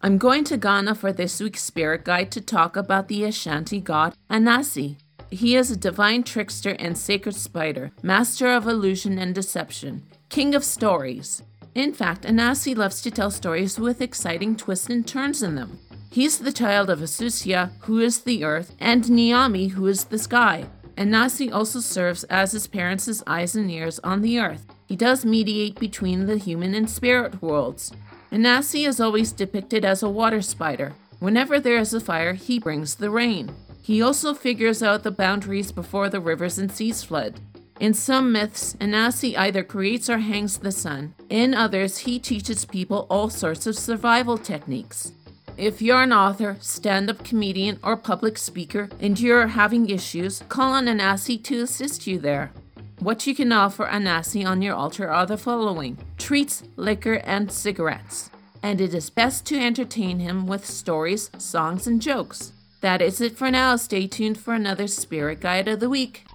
I'm 0.02 0.18
going 0.18 0.46
to 0.46 0.58
Ghana 0.58 0.96
for 0.96 1.14
this 1.14 1.40
week's 1.40 1.62
spirit 1.62 2.04
guide 2.04 2.32
to 2.32 2.42
talk 2.42 2.76
about 2.76 3.08
the 3.08 3.24
Ashanti 3.24 3.80
god 3.80 4.16
Anansi. 4.32 4.96
He 5.30 5.56
is 5.56 5.70
a 5.70 5.78
divine 5.78 6.24
trickster 6.24 6.72
and 6.80 6.98
sacred 6.98 7.36
spider, 7.36 7.92
master 8.02 8.48
of 8.48 8.66
illusion 8.66 9.20
and 9.20 9.36
deception, 9.36 10.02
king 10.30 10.56
of 10.56 10.64
stories. 10.64 11.44
In 11.76 11.94
fact, 11.94 12.24
Anansi 12.24 12.76
loves 12.76 13.00
to 13.04 13.12
tell 13.12 13.30
stories 13.30 13.78
with 13.78 14.02
exciting 14.02 14.56
twists 14.56 14.90
and 14.90 15.08
turns 15.08 15.44
in 15.44 15.54
them. 15.54 15.78
He's 16.10 16.40
the 16.40 16.52
child 16.52 16.90
of 16.90 16.98
Asusia, 16.98 17.70
who 17.82 18.00
is 18.00 18.22
the 18.22 18.44
earth, 18.44 18.74
and 18.80 19.04
Nyame, 19.04 19.70
who 19.70 19.86
is 19.86 20.06
the 20.06 20.18
sky. 20.18 20.66
Anansi 20.98 21.54
also 21.54 21.80
serves 21.80 22.24
as 22.24 22.54
his 22.54 22.66
parents' 22.66 23.22
eyes 23.28 23.56
and 23.56 23.70
ears 23.70 24.00
on 24.00 24.24
the 24.24 24.40
earth. 24.40 24.66
He 24.86 24.95
does 24.95 25.26
mediate 25.26 25.80
between 25.80 26.26
the 26.26 26.38
human 26.38 26.76
and 26.76 26.89
spirit 26.89 27.41
worlds. 27.41 27.91
Anansi 28.32 28.88
is 28.88 29.00
always 29.00 29.32
depicted 29.32 29.84
as 29.84 30.04
a 30.04 30.10
water 30.10 30.41
spider. 30.41 30.93
Whenever 31.19 31.60
there 31.60 31.78
is 31.78 31.93
a 31.93 32.00
fire, 32.00 32.34
he 32.34 32.60
brings 32.60 32.95
the 32.95 33.10
rain. 33.10 33.52
He 33.82 34.02
also 34.02 34.34
figures 34.34 34.84
out 34.84 35.04
the 35.04 35.12
boundaries 35.12 35.71
before 35.71 36.10
the 36.10 36.19
rivers 36.19 36.58
and 36.58 36.71
seas 36.71 37.04
flood. 37.04 37.39
In 37.80 37.93
some 37.93 38.32
myths, 38.32 38.74
Anansi 38.76 39.38
either 39.38 39.63
creates 39.63 40.10
or 40.10 40.19
hangs 40.19 40.58
the 40.58 40.71
sun. 40.71 41.13
In 41.30 41.54
others, 41.54 42.00
he 42.00 42.19
teaches 42.19 42.65
people 42.65 43.06
all 43.10 43.30
sorts 43.30 43.67
of 43.67 43.78
survival 43.78 44.38
techniques. 44.38 45.12
If 45.58 45.82
you're 45.82 46.02
an 46.02 46.13
author, 46.13 46.58
stand 46.60 47.10
up 47.10 47.24
comedian, 47.24 47.80
or 47.84 47.95
public 47.95 48.38
speaker 48.38 48.89
and 49.00 49.19
you're 49.19 49.48
having 49.48 49.89
issues, 49.89 50.43
call 50.50 50.74
on 50.74 50.86
Anansi 50.86 51.41
to 51.43 51.62
assist 51.62 52.08
you 52.08 52.19
there. 52.19 52.52
What 53.00 53.28
you 53.28 53.36
can 53.36 53.52
offer 53.52 53.86
Anansi 53.86 54.46
on 54.46 54.62
your 54.62 54.74
altar 54.74 55.10
are 55.10 55.26
the 55.26 55.38
following 55.38 55.98
treats, 56.18 56.64
liquor, 56.78 57.16
and 57.26 57.52
cigarettes. 57.52 58.30
And 58.64 58.80
it 58.80 58.94
is 58.94 59.10
best 59.10 59.46
to 59.48 59.60
entertain 59.60 60.20
him 60.20 60.48
with 60.48 60.66
stories, 60.66 61.30
songs, 61.38 61.88
and 61.88 62.02
jokes. 62.02 62.54
That 62.80 63.02
is 63.02 63.20
it 63.20 63.38
for 63.38 63.52
now. 63.52 63.76
Stay 63.76 64.08
tuned 64.08 64.38
for 64.38 64.54
another 64.54 64.88
Spirit 64.88 65.42
Guide 65.42 65.68
of 65.68 65.82
the 65.82 65.90
Week. 65.90 66.26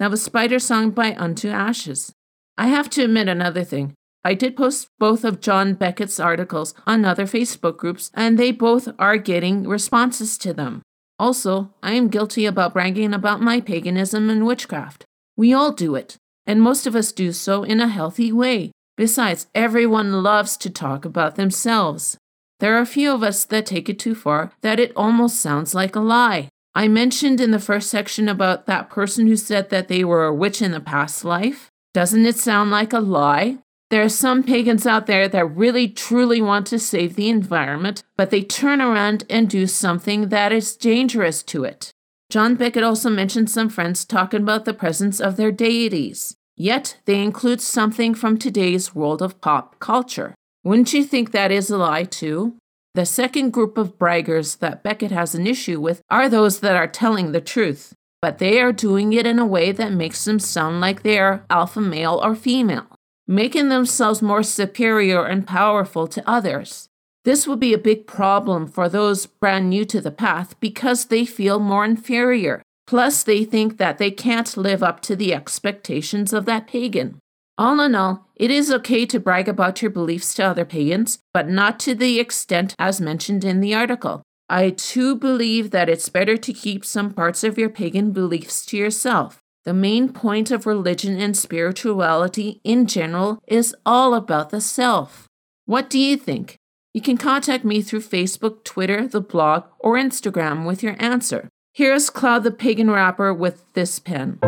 That 0.00 0.10
was 0.10 0.22
Spider 0.22 0.58
Song 0.58 0.92
by 0.92 1.14
Unto 1.14 1.50
Ashes. 1.50 2.14
I 2.56 2.68
have 2.68 2.88
to 2.90 3.04
admit 3.04 3.28
another 3.28 3.64
thing. 3.64 3.92
I 4.24 4.32
did 4.32 4.56
post 4.56 4.88
both 4.98 5.24
of 5.24 5.42
John 5.42 5.74
Beckett's 5.74 6.18
articles 6.18 6.72
on 6.86 7.04
other 7.04 7.26
Facebook 7.26 7.76
groups, 7.76 8.10
and 8.14 8.38
they 8.38 8.50
both 8.50 8.88
are 8.98 9.18
getting 9.18 9.68
responses 9.68 10.38
to 10.38 10.54
them. 10.54 10.80
Also, 11.18 11.74
I 11.82 11.92
am 11.92 12.08
guilty 12.08 12.46
about 12.46 12.72
bragging 12.72 13.12
about 13.12 13.42
my 13.42 13.60
paganism 13.60 14.30
and 14.30 14.46
witchcraft. 14.46 15.04
We 15.36 15.52
all 15.52 15.70
do 15.70 15.94
it, 15.96 16.16
and 16.46 16.62
most 16.62 16.86
of 16.86 16.96
us 16.96 17.12
do 17.12 17.30
so 17.30 17.62
in 17.62 17.78
a 17.78 17.88
healthy 17.88 18.32
way. 18.32 18.72
Besides, 18.96 19.48
everyone 19.54 20.22
loves 20.22 20.56
to 20.58 20.70
talk 20.70 21.04
about 21.04 21.36
themselves. 21.36 22.16
There 22.58 22.74
are 22.74 22.80
a 22.80 22.86
few 22.86 23.12
of 23.12 23.22
us 23.22 23.44
that 23.44 23.66
take 23.66 23.90
it 23.90 23.98
too 23.98 24.14
far 24.14 24.52
that 24.62 24.80
it 24.80 24.94
almost 24.96 25.40
sounds 25.40 25.74
like 25.74 25.94
a 25.94 26.00
lie. 26.00 26.48
I 26.74 26.86
mentioned 26.86 27.40
in 27.40 27.50
the 27.50 27.58
first 27.58 27.90
section 27.90 28.28
about 28.28 28.66
that 28.66 28.90
person 28.90 29.26
who 29.26 29.36
said 29.36 29.70
that 29.70 29.88
they 29.88 30.04
were 30.04 30.26
a 30.26 30.34
witch 30.34 30.62
in 30.62 30.70
the 30.70 30.80
past 30.80 31.24
life. 31.24 31.68
Doesn't 31.92 32.24
it 32.24 32.36
sound 32.36 32.70
like 32.70 32.92
a 32.92 33.00
lie? 33.00 33.58
There 33.90 34.04
are 34.04 34.08
some 34.08 34.44
pagans 34.44 34.86
out 34.86 35.06
there 35.06 35.26
that 35.26 35.56
really 35.56 35.88
truly 35.88 36.40
want 36.40 36.68
to 36.68 36.78
save 36.78 37.16
the 37.16 37.28
environment, 37.28 38.04
but 38.16 38.30
they 38.30 38.42
turn 38.42 38.80
around 38.80 39.24
and 39.28 39.50
do 39.50 39.66
something 39.66 40.28
that 40.28 40.52
is 40.52 40.76
dangerous 40.76 41.42
to 41.44 41.64
it. 41.64 41.90
John 42.30 42.54
Beckett 42.54 42.84
also 42.84 43.10
mentioned 43.10 43.50
some 43.50 43.68
friends 43.68 44.04
talking 44.04 44.42
about 44.42 44.64
the 44.64 44.72
presence 44.72 45.20
of 45.20 45.34
their 45.34 45.50
deities, 45.50 46.36
yet 46.56 46.98
they 47.04 47.20
include 47.20 47.60
something 47.60 48.14
from 48.14 48.38
today's 48.38 48.94
world 48.94 49.20
of 49.20 49.40
pop 49.40 49.80
culture. 49.80 50.36
Wouldn't 50.62 50.92
you 50.92 51.02
think 51.02 51.32
that 51.32 51.50
is 51.50 51.68
a 51.68 51.76
lie, 51.76 52.04
too? 52.04 52.54
The 52.94 53.06
second 53.06 53.50
group 53.50 53.78
of 53.78 53.98
braggers 53.98 54.58
that 54.58 54.82
Beckett 54.82 55.12
has 55.12 55.34
an 55.34 55.46
issue 55.46 55.80
with 55.80 56.02
are 56.10 56.28
those 56.28 56.60
that 56.60 56.76
are 56.76 56.88
telling 56.88 57.32
the 57.32 57.40
truth, 57.40 57.94
but 58.20 58.38
they 58.38 58.60
are 58.60 58.72
doing 58.72 59.12
it 59.12 59.26
in 59.26 59.38
a 59.38 59.46
way 59.46 59.72
that 59.72 59.92
makes 59.92 60.24
them 60.24 60.38
sound 60.38 60.80
like 60.80 61.02
they 61.02 61.18
are 61.18 61.44
alpha 61.50 61.80
male 61.80 62.20
or 62.22 62.34
female 62.34 62.86
making 63.30 63.68
themselves 63.68 64.20
more 64.20 64.42
superior 64.42 65.24
and 65.24 65.46
powerful 65.46 66.08
to 66.08 66.28
others. 66.28 66.88
This 67.24 67.46
will 67.46 67.56
be 67.56 67.72
a 67.72 67.78
big 67.78 68.08
problem 68.08 68.66
for 68.66 68.88
those 68.88 69.26
brand 69.26 69.70
new 69.70 69.84
to 69.84 70.00
the 70.00 70.10
path 70.10 70.58
because 70.58 71.04
they 71.04 71.24
feel 71.24 71.60
more 71.60 71.84
inferior. 71.84 72.60
Plus, 72.88 73.22
they 73.22 73.44
think 73.44 73.76
that 73.76 73.98
they 73.98 74.10
can't 74.10 74.56
live 74.56 74.82
up 74.82 75.00
to 75.02 75.14
the 75.14 75.32
expectations 75.32 76.32
of 76.32 76.44
that 76.46 76.66
pagan. 76.66 77.20
All 77.60 77.78
in 77.80 77.94
all, 77.94 78.26
it 78.36 78.50
is 78.50 78.72
okay 78.72 79.04
to 79.04 79.20
brag 79.20 79.46
about 79.46 79.82
your 79.82 79.90
beliefs 79.90 80.32
to 80.32 80.44
other 80.44 80.64
pagans, 80.64 81.18
but 81.34 81.46
not 81.46 81.78
to 81.80 81.94
the 81.94 82.18
extent 82.18 82.74
as 82.78 83.02
mentioned 83.02 83.44
in 83.44 83.60
the 83.60 83.74
article. 83.74 84.22
I 84.48 84.70
too 84.70 85.14
believe 85.14 85.70
that 85.70 85.90
it's 85.90 86.08
better 86.08 86.38
to 86.38 86.52
keep 86.54 86.86
some 86.86 87.12
parts 87.12 87.44
of 87.44 87.58
your 87.58 87.68
pagan 87.68 88.12
beliefs 88.12 88.64
to 88.64 88.78
yourself. 88.78 89.42
The 89.66 89.74
main 89.74 90.10
point 90.10 90.50
of 90.50 90.64
religion 90.64 91.20
and 91.20 91.36
spirituality 91.36 92.62
in 92.64 92.86
general 92.86 93.38
is 93.46 93.76
all 93.84 94.14
about 94.14 94.48
the 94.48 94.62
self. 94.62 95.26
What 95.66 95.90
do 95.90 95.98
you 95.98 96.16
think? 96.16 96.56
You 96.94 97.02
can 97.02 97.18
contact 97.18 97.62
me 97.62 97.82
through 97.82 98.00
Facebook, 98.00 98.64
Twitter, 98.64 99.06
the 99.06 99.20
blog, 99.20 99.64
or 99.78 99.96
Instagram 99.96 100.66
with 100.66 100.82
your 100.82 100.96
answer. 100.98 101.50
Here's 101.74 102.08
Cloud 102.08 102.44
the 102.44 102.52
Pagan 102.52 102.90
Rapper 102.90 103.34
with 103.34 103.70
this 103.74 103.98
pen. 103.98 104.38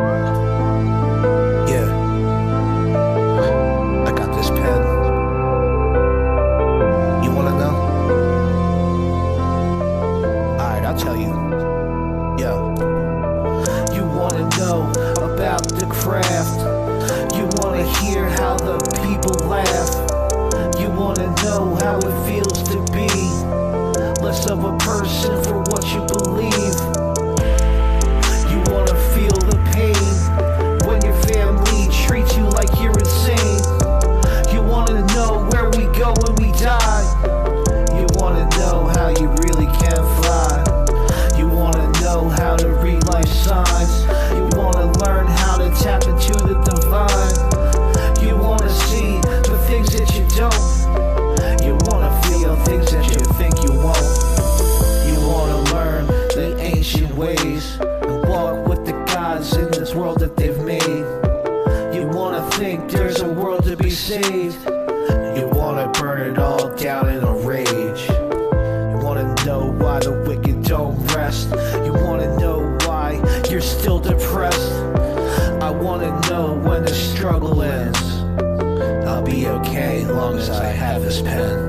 Person 24.83 25.41
for 25.45 25.61
what 25.71 25.85
you 25.95 26.05
believe. 26.07 26.52
This 81.13 81.21
pen. 81.21 81.62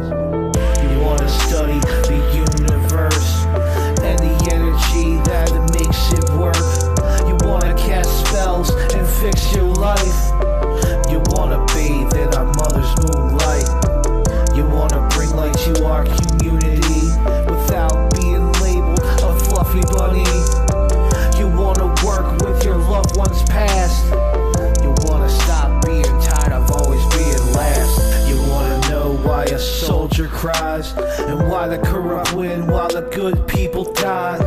A 29.53 29.59
soldier 29.59 30.27
cries 30.27 30.93
and 30.97 31.47
why 31.47 31.67
the 31.67 31.77
corrupt 31.77 32.33
win 32.33 32.65
while 32.65 32.87
the 32.87 33.07
good 33.13 33.47
people 33.47 33.83
die. 33.93 34.39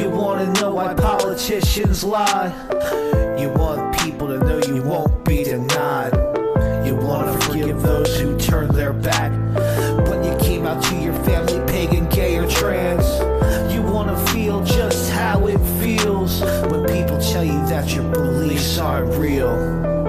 You 0.00 0.08
wanna 0.08 0.50
know 0.54 0.74
why 0.76 0.94
politicians 0.94 2.02
lie. 2.02 2.50
You 3.38 3.50
want 3.50 3.98
people 3.98 4.28
to 4.28 4.38
know 4.38 4.58
you 4.66 4.82
won't 4.82 5.26
be 5.26 5.44
denied. 5.44 6.14
You 6.86 6.96
wanna 6.96 7.38
forgive 7.40 7.82
those 7.82 8.18
who 8.18 8.38
turn 8.38 8.72
their 8.72 8.94
back 8.94 9.30
when 10.08 10.24
you 10.24 10.34
came 10.38 10.66
out 10.66 10.82
to 10.84 10.94
your 10.96 11.14
family, 11.24 11.60
pagan, 11.70 12.08
gay, 12.08 12.38
or 12.38 12.48
trans. 12.48 13.06
You 13.70 13.82
wanna 13.82 14.16
feel 14.28 14.64
just 14.64 15.10
how 15.12 15.48
it 15.48 15.58
feels 15.82 16.40
when 16.70 16.86
people 16.86 17.18
tell 17.20 17.44
you 17.44 17.60
that 17.66 17.94
your 17.94 18.10
beliefs 18.10 18.78
aren't 18.78 19.14
real. 19.18 19.99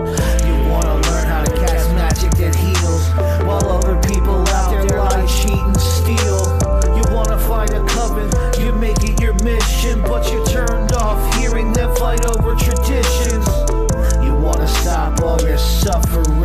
All 15.43 15.57
suffering. 15.57 16.40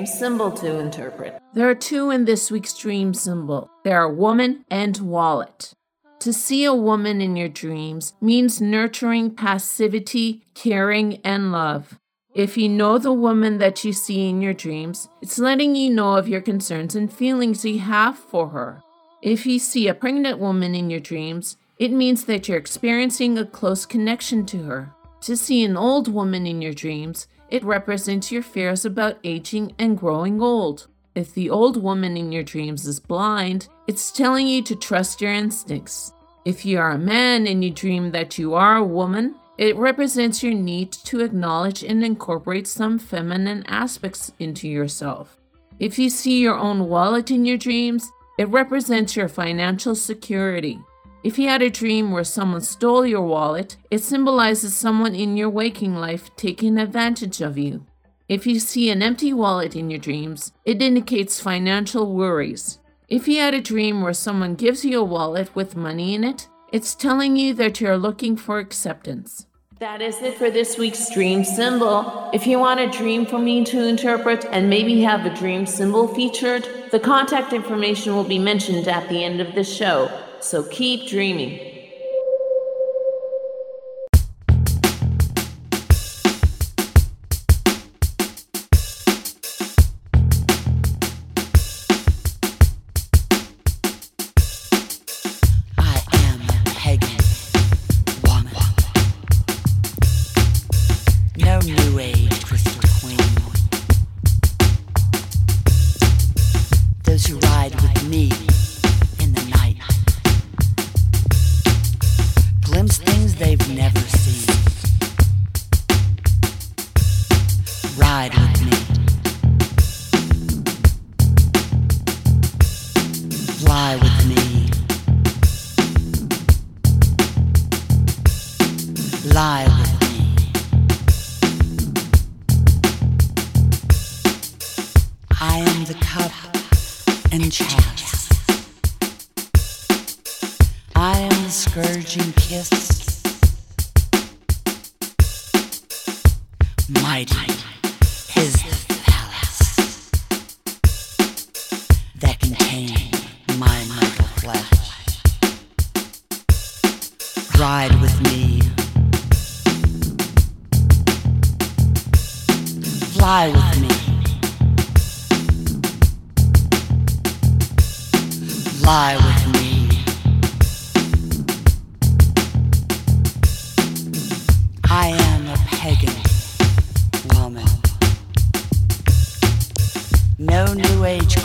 Dream 0.00 0.06
symbol 0.06 0.50
to 0.50 0.78
interpret. 0.78 1.38
There 1.52 1.68
are 1.68 1.74
two 1.74 2.10
in 2.10 2.24
this 2.24 2.50
week's 2.50 2.76
dream 2.76 3.12
symbol. 3.12 3.70
There 3.84 4.00
are 4.00 4.10
woman 4.10 4.64
and 4.70 4.96
wallet. 4.98 5.74
To 6.20 6.32
see 6.32 6.64
a 6.64 6.74
woman 6.74 7.20
in 7.20 7.36
your 7.36 7.50
dreams 7.50 8.14
means 8.20 8.62
nurturing 8.62 9.34
passivity, 9.34 10.42
caring, 10.54 11.20
and 11.22 11.52
love. 11.52 11.98
If 12.34 12.56
you 12.56 12.66
know 12.68 12.96
the 12.96 13.12
woman 13.12 13.58
that 13.58 13.84
you 13.84 13.92
see 13.92 14.28
in 14.28 14.40
your 14.40 14.54
dreams, 14.54 15.08
it's 15.20 15.38
letting 15.38 15.76
you 15.76 15.90
know 15.90 16.14
of 16.16 16.28
your 16.28 16.40
concerns 16.40 16.94
and 16.94 17.12
feelings 17.12 17.64
you 17.64 17.80
have 17.80 18.18
for 18.18 18.48
her. 18.48 18.82
If 19.20 19.44
you 19.44 19.58
see 19.58 19.86
a 19.86 19.94
pregnant 19.94 20.38
woman 20.38 20.74
in 20.74 20.88
your 20.88 21.00
dreams, 21.00 21.58
it 21.78 21.92
means 21.92 22.24
that 22.24 22.48
you're 22.48 22.56
experiencing 22.56 23.36
a 23.36 23.44
close 23.44 23.84
connection 23.84 24.46
to 24.46 24.62
her. 24.62 24.94
To 25.22 25.36
see 25.36 25.62
an 25.62 25.76
old 25.76 26.08
woman 26.08 26.46
in 26.46 26.62
your 26.62 26.72
dreams, 26.72 27.26
it 27.50 27.64
represents 27.64 28.30
your 28.30 28.42
fears 28.42 28.84
about 28.84 29.18
aging 29.24 29.74
and 29.78 29.98
growing 29.98 30.40
old. 30.40 30.86
If 31.14 31.34
the 31.34 31.50
old 31.50 31.82
woman 31.82 32.16
in 32.16 32.30
your 32.30 32.44
dreams 32.44 32.86
is 32.86 33.00
blind, 33.00 33.68
it's 33.88 34.12
telling 34.12 34.46
you 34.46 34.62
to 34.62 34.76
trust 34.76 35.20
your 35.20 35.32
instincts. 35.32 36.12
If 36.44 36.64
you 36.64 36.78
are 36.78 36.92
a 36.92 36.98
man 36.98 37.46
and 37.46 37.62
you 37.64 37.70
dream 37.70 38.12
that 38.12 38.38
you 38.38 38.54
are 38.54 38.76
a 38.76 38.84
woman, 38.84 39.34
it 39.58 39.76
represents 39.76 40.42
your 40.42 40.54
need 40.54 40.92
to 40.92 41.20
acknowledge 41.20 41.82
and 41.82 42.02
incorporate 42.04 42.66
some 42.66 42.98
feminine 42.98 43.64
aspects 43.66 44.32
into 44.38 44.68
yourself. 44.68 45.36
If 45.78 45.98
you 45.98 46.08
see 46.08 46.40
your 46.40 46.56
own 46.56 46.88
wallet 46.88 47.30
in 47.30 47.44
your 47.44 47.58
dreams, 47.58 48.10
it 48.38 48.48
represents 48.48 49.16
your 49.16 49.28
financial 49.28 49.94
security. 49.94 50.78
If 51.22 51.38
you 51.38 51.48
had 51.48 51.60
a 51.60 51.68
dream 51.68 52.12
where 52.12 52.24
someone 52.24 52.62
stole 52.62 53.04
your 53.04 53.20
wallet, 53.20 53.76
it 53.90 53.98
symbolizes 53.98 54.74
someone 54.74 55.14
in 55.14 55.36
your 55.36 55.50
waking 55.50 55.96
life 55.96 56.34
taking 56.34 56.78
advantage 56.78 57.42
of 57.42 57.58
you. 57.58 57.84
If 58.26 58.46
you 58.46 58.58
see 58.58 58.88
an 58.88 59.02
empty 59.02 59.34
wallet 59.34 59.76
in 59.76 59.90
your 59.90 59.98
dreams, 59.98 60.52
it 60.64 60.80
indicates 60.80 61.38
financial 61.38 62.14
worries. 62.14 62.78
If 63.08 63.28
you 63.28 63.38
had 63.38 63.52
a 63.52 63.60
dream 63.60 64.00
where 64.00 64.14
someone 64.14 64.54
gives 64.54 64.82
you 64.82 65.00
a 65.00 65.04
wallet 65.04 65.54
with 65.54 65.76
money 65.76 66.14
in 66.14 66.24
it, 66.24 66.48
it's 66.72 66.94
telling 66.94 67.36
you 67.36 67.52
that 67.54 67.82
you're 67.82 67.98
looking 67.98 68.36
for 68.36 68.58
acceptance. 68.58 69.46
That 69.78 70.00
is 70.00 70.22
it 70.22 70.38
for 70.38 70.50
this 70.50 70.78
week's 70.78 71.12
dream 71.12 71.44
symbol. 71.44 72.30
If 72.32 72.46
you 72.46 72.58
want 72.58 72.80
a 72.80 72.88
dream 72.88 73.26
for 73.26 73.38
me 73.38 73.62
to 73.64 73.86
interpret 73.86 74.46
and 74.46 74.70
maybe 74.70 75.02
have 75.02 75.26
a 75.26 75.34
dream 75.34 75.66
symbol 75.66 76.08
featured, 76.08 76.66
the 76.92 77.00
contact 77.00 77.52
information 77.52 78.14
will 78.14 78.24
be 78.24 78.38
mentioned 78.38 78.88
at 78.88 79.06
the 79.10 79.22
end 79.22 79.40
of 79.42 79.54
the 79.54 79.64
show. 79.64 80.08
So 80.40 80.64
keep 80.64 81.08
dreaming. 81.08 81.69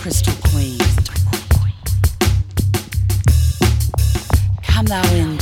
Crystal 0.05 0.35
queen. 0.51 0.77
Come 4.61 4.85
thou 4.85 5.01
into 5.15 5.34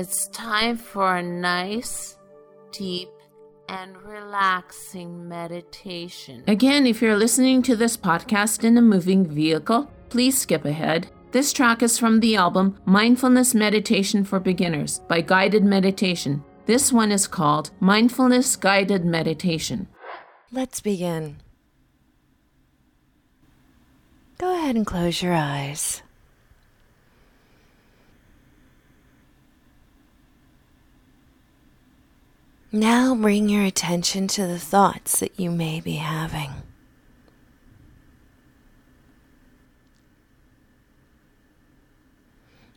It's 0.00 0.28
time 0.28 0.78
for 0.78 1.16
a 1.16 1.22
nice, 1.22 2.16
deep, 2.72 3.10
and 3.68 3.94
relaxing 4.00 5.28
meditation. 5.28 6.42
Again, 6.46 6.86
if 6.86 7.02
you're 7.02 7.18
listening 7.18 7.60
to 7.64 7.76
this 7.76 7.98
podcast 7.98 8.64
in 8.64 8.78
a 8.78 8.80
moving 8.80 9.26
vehicle, 9.26 9.90
please 10.08 10.38
skip 10.38 10.64
ahead. 10.64 11.08
This 11.32 11.52
track 11.52 11.82
is 11.82 11.98
from 11.98 12.20
the 12.20 12.34
album 12.34 12.78
Mindfulness 12.86 13.54
Meditation 13.54 14.24
for 14.24 14.40
Beginners 14.40 15.00
by 15.00 15.20
Guided 15.20 15.64
Meditation. 15.64 16.42
This 16.64 16.90
one 16.90 17.12
is 17.12 17.26
called 17.26 17.70
Mindfulness 17.78 18.56
Guided 18.56 19.04
Meditation. 19.04 19.86
Let's 20.50 20.80
begin. 20.80 21.42
Go 24.38 24.54
ahead 24.54 24.76
and 24.76 24.86
close 24.86 25.20
your 25.20 25.34
eyes. 25.34 26.02
Now 32.72 33.16
bring 33.16 33.48
your 33.48 33.64
attention 33.64 34.28
to 34.28 34.46
the 34.46 34.58
thoughts 34.58 35.18
that 35.18 35.40
you 35.40 35.50
may 35.50 35.80
be 35.80 35.94
having. 35.94 36.50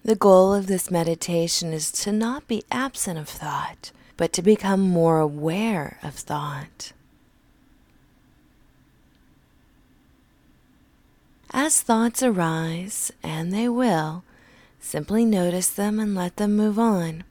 The 0.04 0.16
goal 0.16 0.52
of 0.52 0.66
this 0.66 0.90
meditation 0.90 1.72
is 1.74 1.92
to 1.92 2.12
not 2.12 2.48
be 2.48 2.64
absent 2.72 3.20
of 3.20 3.30
thought, 3.30 3.92
but 4.18 4.34
to 4.34 4.42
become 4.42 4.82
more 4.82 5.20
aware 5.20 6.00
of 6.02 6.16
thought. 6.16 6.92
As 11.52 11.84
thoughts 11.84 12.24
arise, 12.24 13.12
and 13.22 13.54
they 13.54 13.70
will, 13.70 14.24
simply 14.80 15.24
notice 15.24 15.70
them 15.70 16.00
and 16.00 16.16
let 16.16 16.38
them 16.38 16.56
move 16.56 16.80
on. 16.80 17.24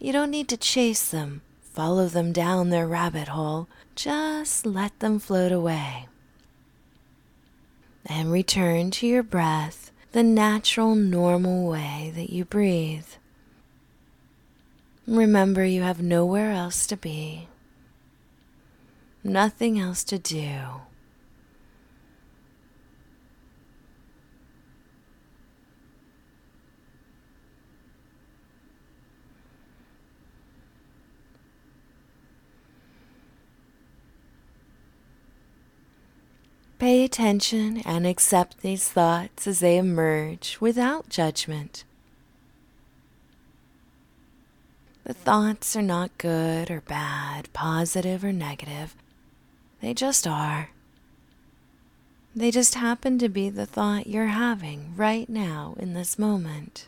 You 0.00 0.12
don't 0.12 0.32
need 0.32 0.48
to 0.48 0.56
chase 0.56 1.08
them 1.08 1.42
follow 1.78 2.08
them 2.08 2.32
down 2.32 2.70
their 2.70 2.88
rabbit 2.88 3.28
hole, 3.28 3.68
just 3.94 4.66
let 4.66 4.98
them 4.98 5.20
float 5.20 5.52
away. 5.52 6.08
And 8.04 8.32
return 8.32 8.90
to 8.90 9.06
your 9.06 9.22
breath 9.22 9.92
the 10.10 10.24
natural, 10.24 10.96
normal 10.96 11.70
way 11.70 12.10
that 12.16 12.30
you 12.30 12.44
breathe. 12.44 13.06
Remember, 15.06 15.64
you 15.64 15.82
have 15.82 16.02
nowhere 16.02 16.50
else 16.50 16.84
to 16.88 16.96
be, 16.96 17.46
nothing 19.22 19.78
else 19.78 20.02
to 20.02 20.18
do. 20.18 20.80
Pay 36.78 37.02
attention 37.02 37.82
and 37.84 38.06
accept 38.06 38.60
these 38.60 38.88
thoughts 38.88 39.48
as 39.48 39.58
they 39.58 39.78
emerge 39.78 40.58
without 40.60 41.08
judgment. 41.08 41.82
The 45.02 45.14
thoughts 45.14 45.74
are 45.74 45.82
not 45.82 46.16
good 46.18 46.70
or 46.70 46.82
bad, 46.82 47.52
positive 47.52 48.22
or 48.22 48.32
negative. 48.32 48.94
They 49.80 49.92
just 49.92 50.26
are. 50.26 50.70
They 52.36 52.52
just 52.52 52.76
happen 52.76 53.18
to 53.18 53.28
be 53.28 53.50
the 53.50 53.66
thought 53.66 54.06
you're 54.06 54.26
having 54.26 54.94
right 54.96 55.28
now 55.28 55.74
in 55.80 55.94
this 55.94 56.18
moment. 56.18 56.86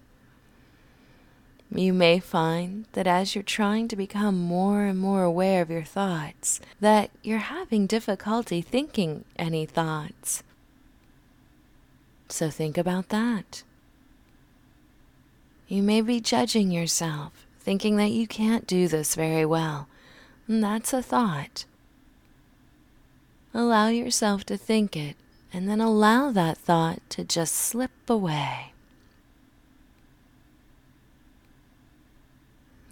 You 1.73 1.93
may 1.93 2.19
find 2.19 2.87
that 2.93 3.07
as 3.07 3.35
you're 3.35 3.45
trying 3.45 3.87
to 3.89 3.97
become 3.97 4.37
more 4.37 4.85
and 4.85 4.99
more 4.99 5.23
aware 5.23 5.63
of 5.63 5.71
your 5.71 5.85
thoughts, 5.85 6.61
that 6.81 7.11
you're 7.23 7.39
having 7.39 7.87
difficulty 7.87 8.61
thinking 8.61 9.25
any 9.37 9.67
thoughts. 9.67 10.43
So 12.29 12.51
think 12.51 12.77
about 12.77 13.11
that. 13.11 13.63
You 15.69 15.85
may 15.85 16.01
be 16.01 16.21
judging 16.21 16.73
yourself, 16.73 17.47
thinking 17.61 17.97
that 17.97 18.11
you 18.11 18.27
can't 18.27 18.67
do 18.67 18.89
this 18.89 19.15
very 19.15 19.47
well. 19.47 19.87
And 20.49 20.65
that's 20.65 20.93
a 20.93 21.03
thought. 21.03 21.65
Allow 23.55 23.89
yourself 23.89 24.43
to 24.47 24.57
think 24.57 24.97
it, 24.97 25.15
and 25.53 25.69
then 25.69 25.81
allow 25.81 26.33
that 26.33 26.59
thought 26.59 27.01
to 27.11 27.23
just 27.23 27.55
slip 27.55 27.93
away. 28.09 28.70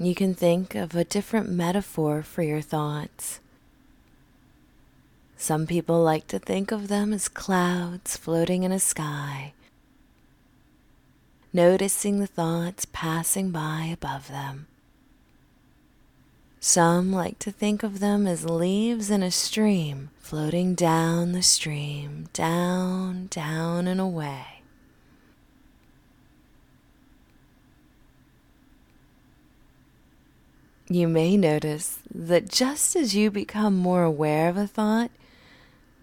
You 0.01 0.14
can 0.14 0.32
think 0.32 0.76
of 0.76 0.94
a 0.94 1.03
different 1.03 1.51
metaphor 1.51 2.22
for 2.22 2.42
your 2.42 2.61
thoughts. 2.61 3.40
Some 5.36 5.66
people 5.66 6.01
like 6.03 6.28
to 6.28 6.38
think 6.38 6.70
of 6.70 6.86
them 6.86 7.12
as 7.12 7.26
clouds 7.26 8.16
floating 8.16 8.62
in 8.62 8.70
a 8.70 8.78
sky, 8.78 9.55
noticing 11.53 12.20
the 12.20 12.28
thoughts 12.28 12.86
passing 12.92 13.51
by 13.51 13.90
above 13.92 14.28
them. 14.28 14.68
Some 16.61 17.12
like 17.12 17.40
to 17.40 17.51
think 17.51 17.82
of 17.82 17.99
them 17.99 18.26
as 18.26 18.44
leaves 18.44 19.11
in 19.11 19.22
a 19.22 19.30
stream 19.32 20.11
floating 20.20 20.74
down 20.74 21.32
the 21.32 21.42
stream, 21.42 22.28
down, 22.32 23.26
down, 23.30 23.88
and 23.88 24.01
away. 24.01 24.58
You 30.91 31.07
may 31.07 31.36
notice 31.36 31.99
that 32.14 32.49
just 32.49 32.97
as 32.97 33.14
you 33.14 33.30
become 33.30 33.76
more 33.76 34.05
aware 34.05 34.49
of 34.49 34.57
a 34.57 34.66
thought, 34.66 35.11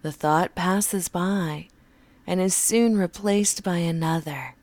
the 0.02 0.12
thought 0.12 0.54
passes 0.54 1.08
by 1.08 1.66
and 2.24 2.40
is 2.40 2.54
soon 2.54 2.96
replaced 2.96 3.64
by 3.64 3.78
another. 3.78 4.54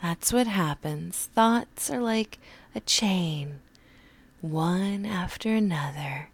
That's 0.00 0.32
what 0.32 0.46
happens. 0.46 1.28
Thoughts 1.34 1.90
are 1.90 2.00
like 2.00 2.38
a 2.76 2.80
chain, 2.80 3.58
one 4.40 5.04
after 5.04 5.52
another. 5.52 6.28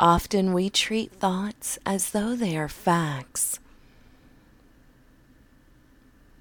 Often 0.00 0.54
we 0.54 0.70
treat 0.70 1.12
thoughts 1.12 1.78
as 1.84 2.12
though 2.12 2.34
they 2.34 2.56
are 2.56 2.70
facts. 2.70 3.58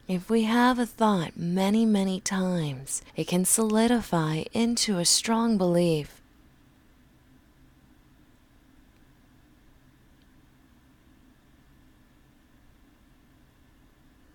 If 0.07 0.30
we 0.30 0.43
have 0.43 0.80
a 0.80 0.86
thought 0.86 1.36
many, 1.36 1.86
many 1.86 2.22
times, 2.22 3.01
it 3.18 3.28
can 3.28 3.43
solidify 3.43 4.45
into 4.53 4.97
a 4.97 5.03
strong 5.03 5.57
belief. 5.57 6.22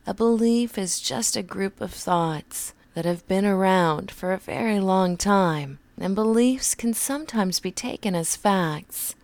A 0.06 0.12
belief 0.12 0.76
is 0.76 1.00
just 1.00 1.34
a 1.34 1.42
group 1.42 1.80
of 1.80 1.94
thoughts 1.94 2.74
that 2.92 3.06
have 3.06 3.26
been 3.26 3.46
around 3.46 4.10
for 4.10 4.34
a 4.34 4.38
very 4.38 4.80
long 4.80 5.16
time 5.16 5.78
and 5.98 6.14
beliefs 6.14 6.74
can 6.74 6.94
sometimes 6.94 7.60
be 7.60 7.70
taken 7.70 8.14
as 8.14 8.36
facts. 8.36 9.14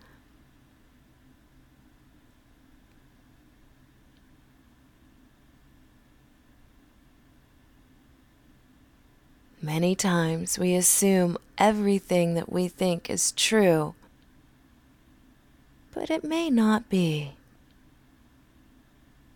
Many 9.61 9.93
times 9.93 10.57
we 10.57 10.73
assume 10.73 11.37
everything 11.57 12.33
that 12.33 12.51
we 12.51 12.67
think 12.67 13.09
is 13.09 13.31
true, 13.31 13.93
but 15.93 16.09
it 16.09 16.23
may 16.23 16.49
not 16.49 16.89
be. 16.89 17.33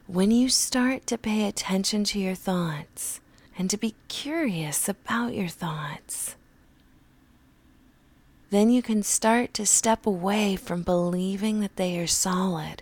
When 0.07 0.31
you 0.31 0.49
start 0.49 1.05
to 1.07 1.17
pay 1.17 1.47
attention 1.47 2.03
to 2.05 2.19
your 2.19 2.33
thoughts 2.33 3.19
and 3.57 3.69
to 3.69 3.77
be 3.77 3.93
curious 4.07 4.89
about 4.89 5.35
your 5.35 5.47
thoughts, 5.47 6.35
then 8.55 8.69
you 8.69 8.81
can 8.81 9.03
start 9.03 9.53
to 9.53 9.65
step 9.65 10.05
away 10.05 10.55
from 10.55 10.81
believing 10.81 11.59
that 11.59 11.75
they 11.75 11.99
are 11.99 12.07
solid. 12.07 12.81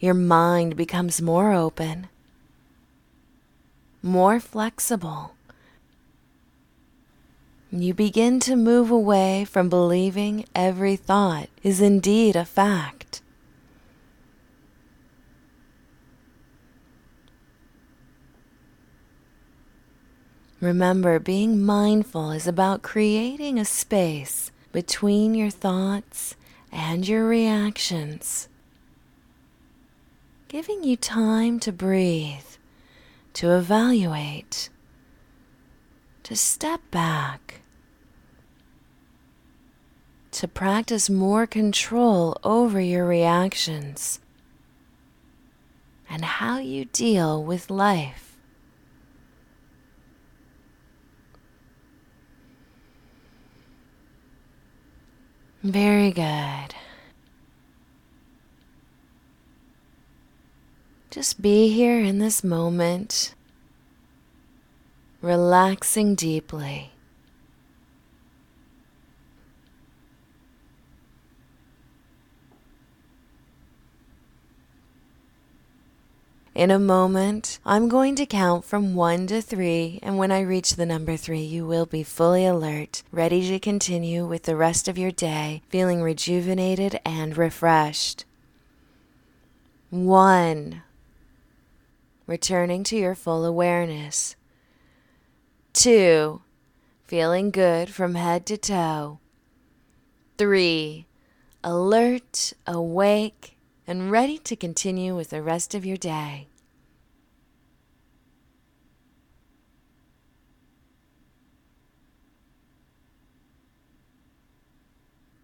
Your 0.00 0.14
mind 0.14 0.76
becomes 0.76 1.22
more 1.22 1.52
open, 1.52 2.08
more 4.02 4.40
flexible. 4.40 5.34
You 7.70 7.94
begin 7.94 8.40
to 8.40 8.56
move 8.56 8.90
away 8.90 9.44
from 9.44 9.68
believing 9.68 10.46
every 10.54 10.96
thought 10.96 11.48
is 11.62 11.80
indeed 11.80 12.34
a 12.34 12.44
fact. 12.44 12.99
Remember, 20.60 21.18
being 21.18 21.64
mindful 21.64 22.32
is 22.32 22.46
about 22.46 22.82
creating 22.82 23.58
a 23.58 23.64
space 23.64 24.52
between 24.72 25.34
your 25.34 25.48
thoughts 25.48 26.36
and 26.70 27.08
your 27.08 27.26
reactions, 27.26 28.46
giving 30.48 30.84
you 30.84 30.96
time 30.96 31.58
to 31.60 31.72
breathe, 31.72 32.44
to 33.32 33.50
evaluate, 33.52 34.68
to 36.24 36.36
step 36.36 36.82
back, 36.90 37.62
to 40.32 40.46
practice 40.46 41.08
more 41.08 41.46
control 41.46 42.36
over 42.44 42.80
your 42.80 43.06
reactions 43.06 44.20
and 46.08 46.24
how 46.24 46.58
you 46.58 46.84
deal 46.84 47.42
with 47.42 47.70
life. 47.70 48.29
Very 55.62 56.10
good. 56.10 56.74
Just 61.10 61.42
be 61.42 61.68
here 61.68 62.00
in 62.00 62.18
this 62.18 62.42
moment, 62.42 63.34
relaxing 65.20 66.14
deeply. 66.14 66.92
In 76.60 76.70
a 76.70 76.78
moment, 76.78 77.58
I'm 77.64 77.88
going 77.88 78.16
to 78.16 78.26
count 78.26 78.66
from 78.66 78.94
one 78.94 79.26
to 79.28 79.40
three, 79.40 79.98
and 80.02 80.18
when 80.18 80.30
I 80.30 80.42
reach 80.42 80.76
the 80.76 80.84
number 80.84 81.16
three, 81.16 81.40
you 81.40 81.64
will 81.64 81.86
be 81.86 82.02
fully 82.02 82.44
alert, 82.44 83.02
ready 83.10 83.48
to 83.48 83.58
continue 83.58 84.26
with 84.26 84.42
the 84.42 84.56
rest 84.56 84.86
of 84.86 84.98
your 84.98 85.10
day, 85.10 85.62
feeling 85.70 86.02
rejuvenated 86.02 87.00
and 87.02 87.34
refreshed. 87.34 88.26
One, 89.88 90.82
returning 92.26 92.84
to 92.84 92.96
your 92.98 93.14
full 93.14 93.46
awareness. 93.46 94.36
Two, 95.72 96.42
feeling 97.04 97.50
good 97.50 97.88
from 97.88 98.16
head 98.16 98.44
to 98.44 98.58
toe. 98.58 99.18
Three, 100.36 101.06
alert, 101.64 102.52
awake, 102.66 103.56
and 103.86 104.10
ready 104.10 104.36
to 104.36 104.54
continue 104.54 105.16
with 105.16 105.30
the 105.30 105.40
rest 105.40 105.74
of 105.74 105.86
your 105.86 105.96
day. 105.96 106.48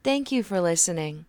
Thank 0.07 0.31
you 0.31 0.45
for 0.45 0.61
listening. 0.61 1.27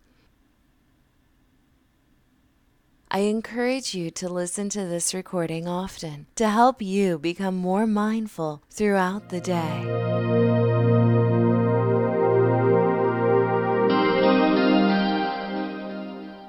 I 3.10 3.18
encourage 3.26 3.92
you 3.92 4.12
to 4.12 4.28
listen 4.28 4.68
to 4.68 4.84
this 4.84 5.12
recording 5.12 5.66
often 5.66 6.26
to 6.36 6.48
help 6.48 6.80
you 6.80 7.18
become 7.18 7.56
more 7.56 7.88
mindful 7.88 8.62
throughout 8.70 9.30
the 9.30 9.40
day. 9.40 9.82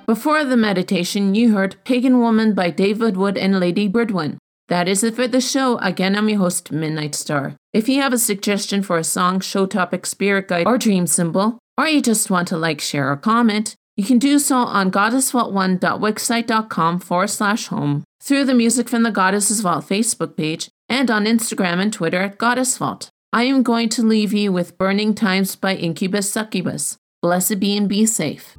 Before 0.06 0.46
the 0.46 0.56
meditation, 0.56 1.34
you 1.34 1.56
heard 1.56 1.84
Pagan 1.84 2.20
Woman 2.20 2.54
by 2.54 2.70
David 2.70 3.18
Wood 3.18 3.40
and 3.40 3.60
Lady 3.60 3.90
Bridwen. 3.90 4.38
That 4.68 4.88
is 4.88 5.04
it 5.04 5.16
for 5.16 5.28
the 5.28 5.42
show. 5.42 5.80
Again, 5.80 6.16
I'm 6.16 6.30
your 6.30 6.38
host, 6.38 6.72
Midnight 6.72 7.16
Star. 7.16 7.56
If 7.74 7.90
you 7.90 8.04
have 8.04 8.14
a 8.14 8.20
suggestion 8.20 8.84
for 8.84 9.00
a 9.00 9.04
song, 9.04 9.40
show 9.40 9.66
topic, 9.66 10.06
spirit 10.06 10.48
guide, 10.48 10.68
or 10.68 10.78
dream 10.78 11.08
symbol, 11.08 11.58
or 11.80 11.88
you 11.88 12.02
just 12.02 12.30
want 12.30 12.50
to 12.50 12.58
like, 12.58 12.82
share, 12.82 13.10
or 13.10 13.16
comment, 13.16 13.78
you 13.96 14.04
can 14.04 14.20
do 14.20 14.38
so 14.38 14.58
on 14.58 14.92
goddessvault1.wixsite.com 14.92 17.00
forward 17.00 17.30
slash 17.30 17.68
home, 17.68 18.04
through 18.22 18.44
the 18.44 18.54
Music 18.54 18.90
from 18.90 19.04
the 19.04 19.12
Goddesses 19.12 19.62
Vault 19.62 19.86
Facebook 19.86 20.36
page, 20.36 20.68
and 20.90 21.10
on 21.10 21.24
Instagram 21.24 21.80
and 21.80 21.94
Twitter 21.94 22.22
at 22.22 22.38
Goddess 22.38 22.78
Vault. 22.78 23.10
I 23.32 23.44
am 23.44 23.64
going 23.64 23.88
to 23.90 24.04
leave 24.04 24.34
you 24.34 24.52
with 24.52 24.78
Burning 24.78 25.16
Times 25.16 25.56
by 25.56 25.78
Inkubus 25.78 26.28
Sukkubus. 26.28 26.98
Blessed 27.22 27.62
be 27.62 27.78
and 27.78 27.88
be 27.88 28.06
safe. 28.06 28.58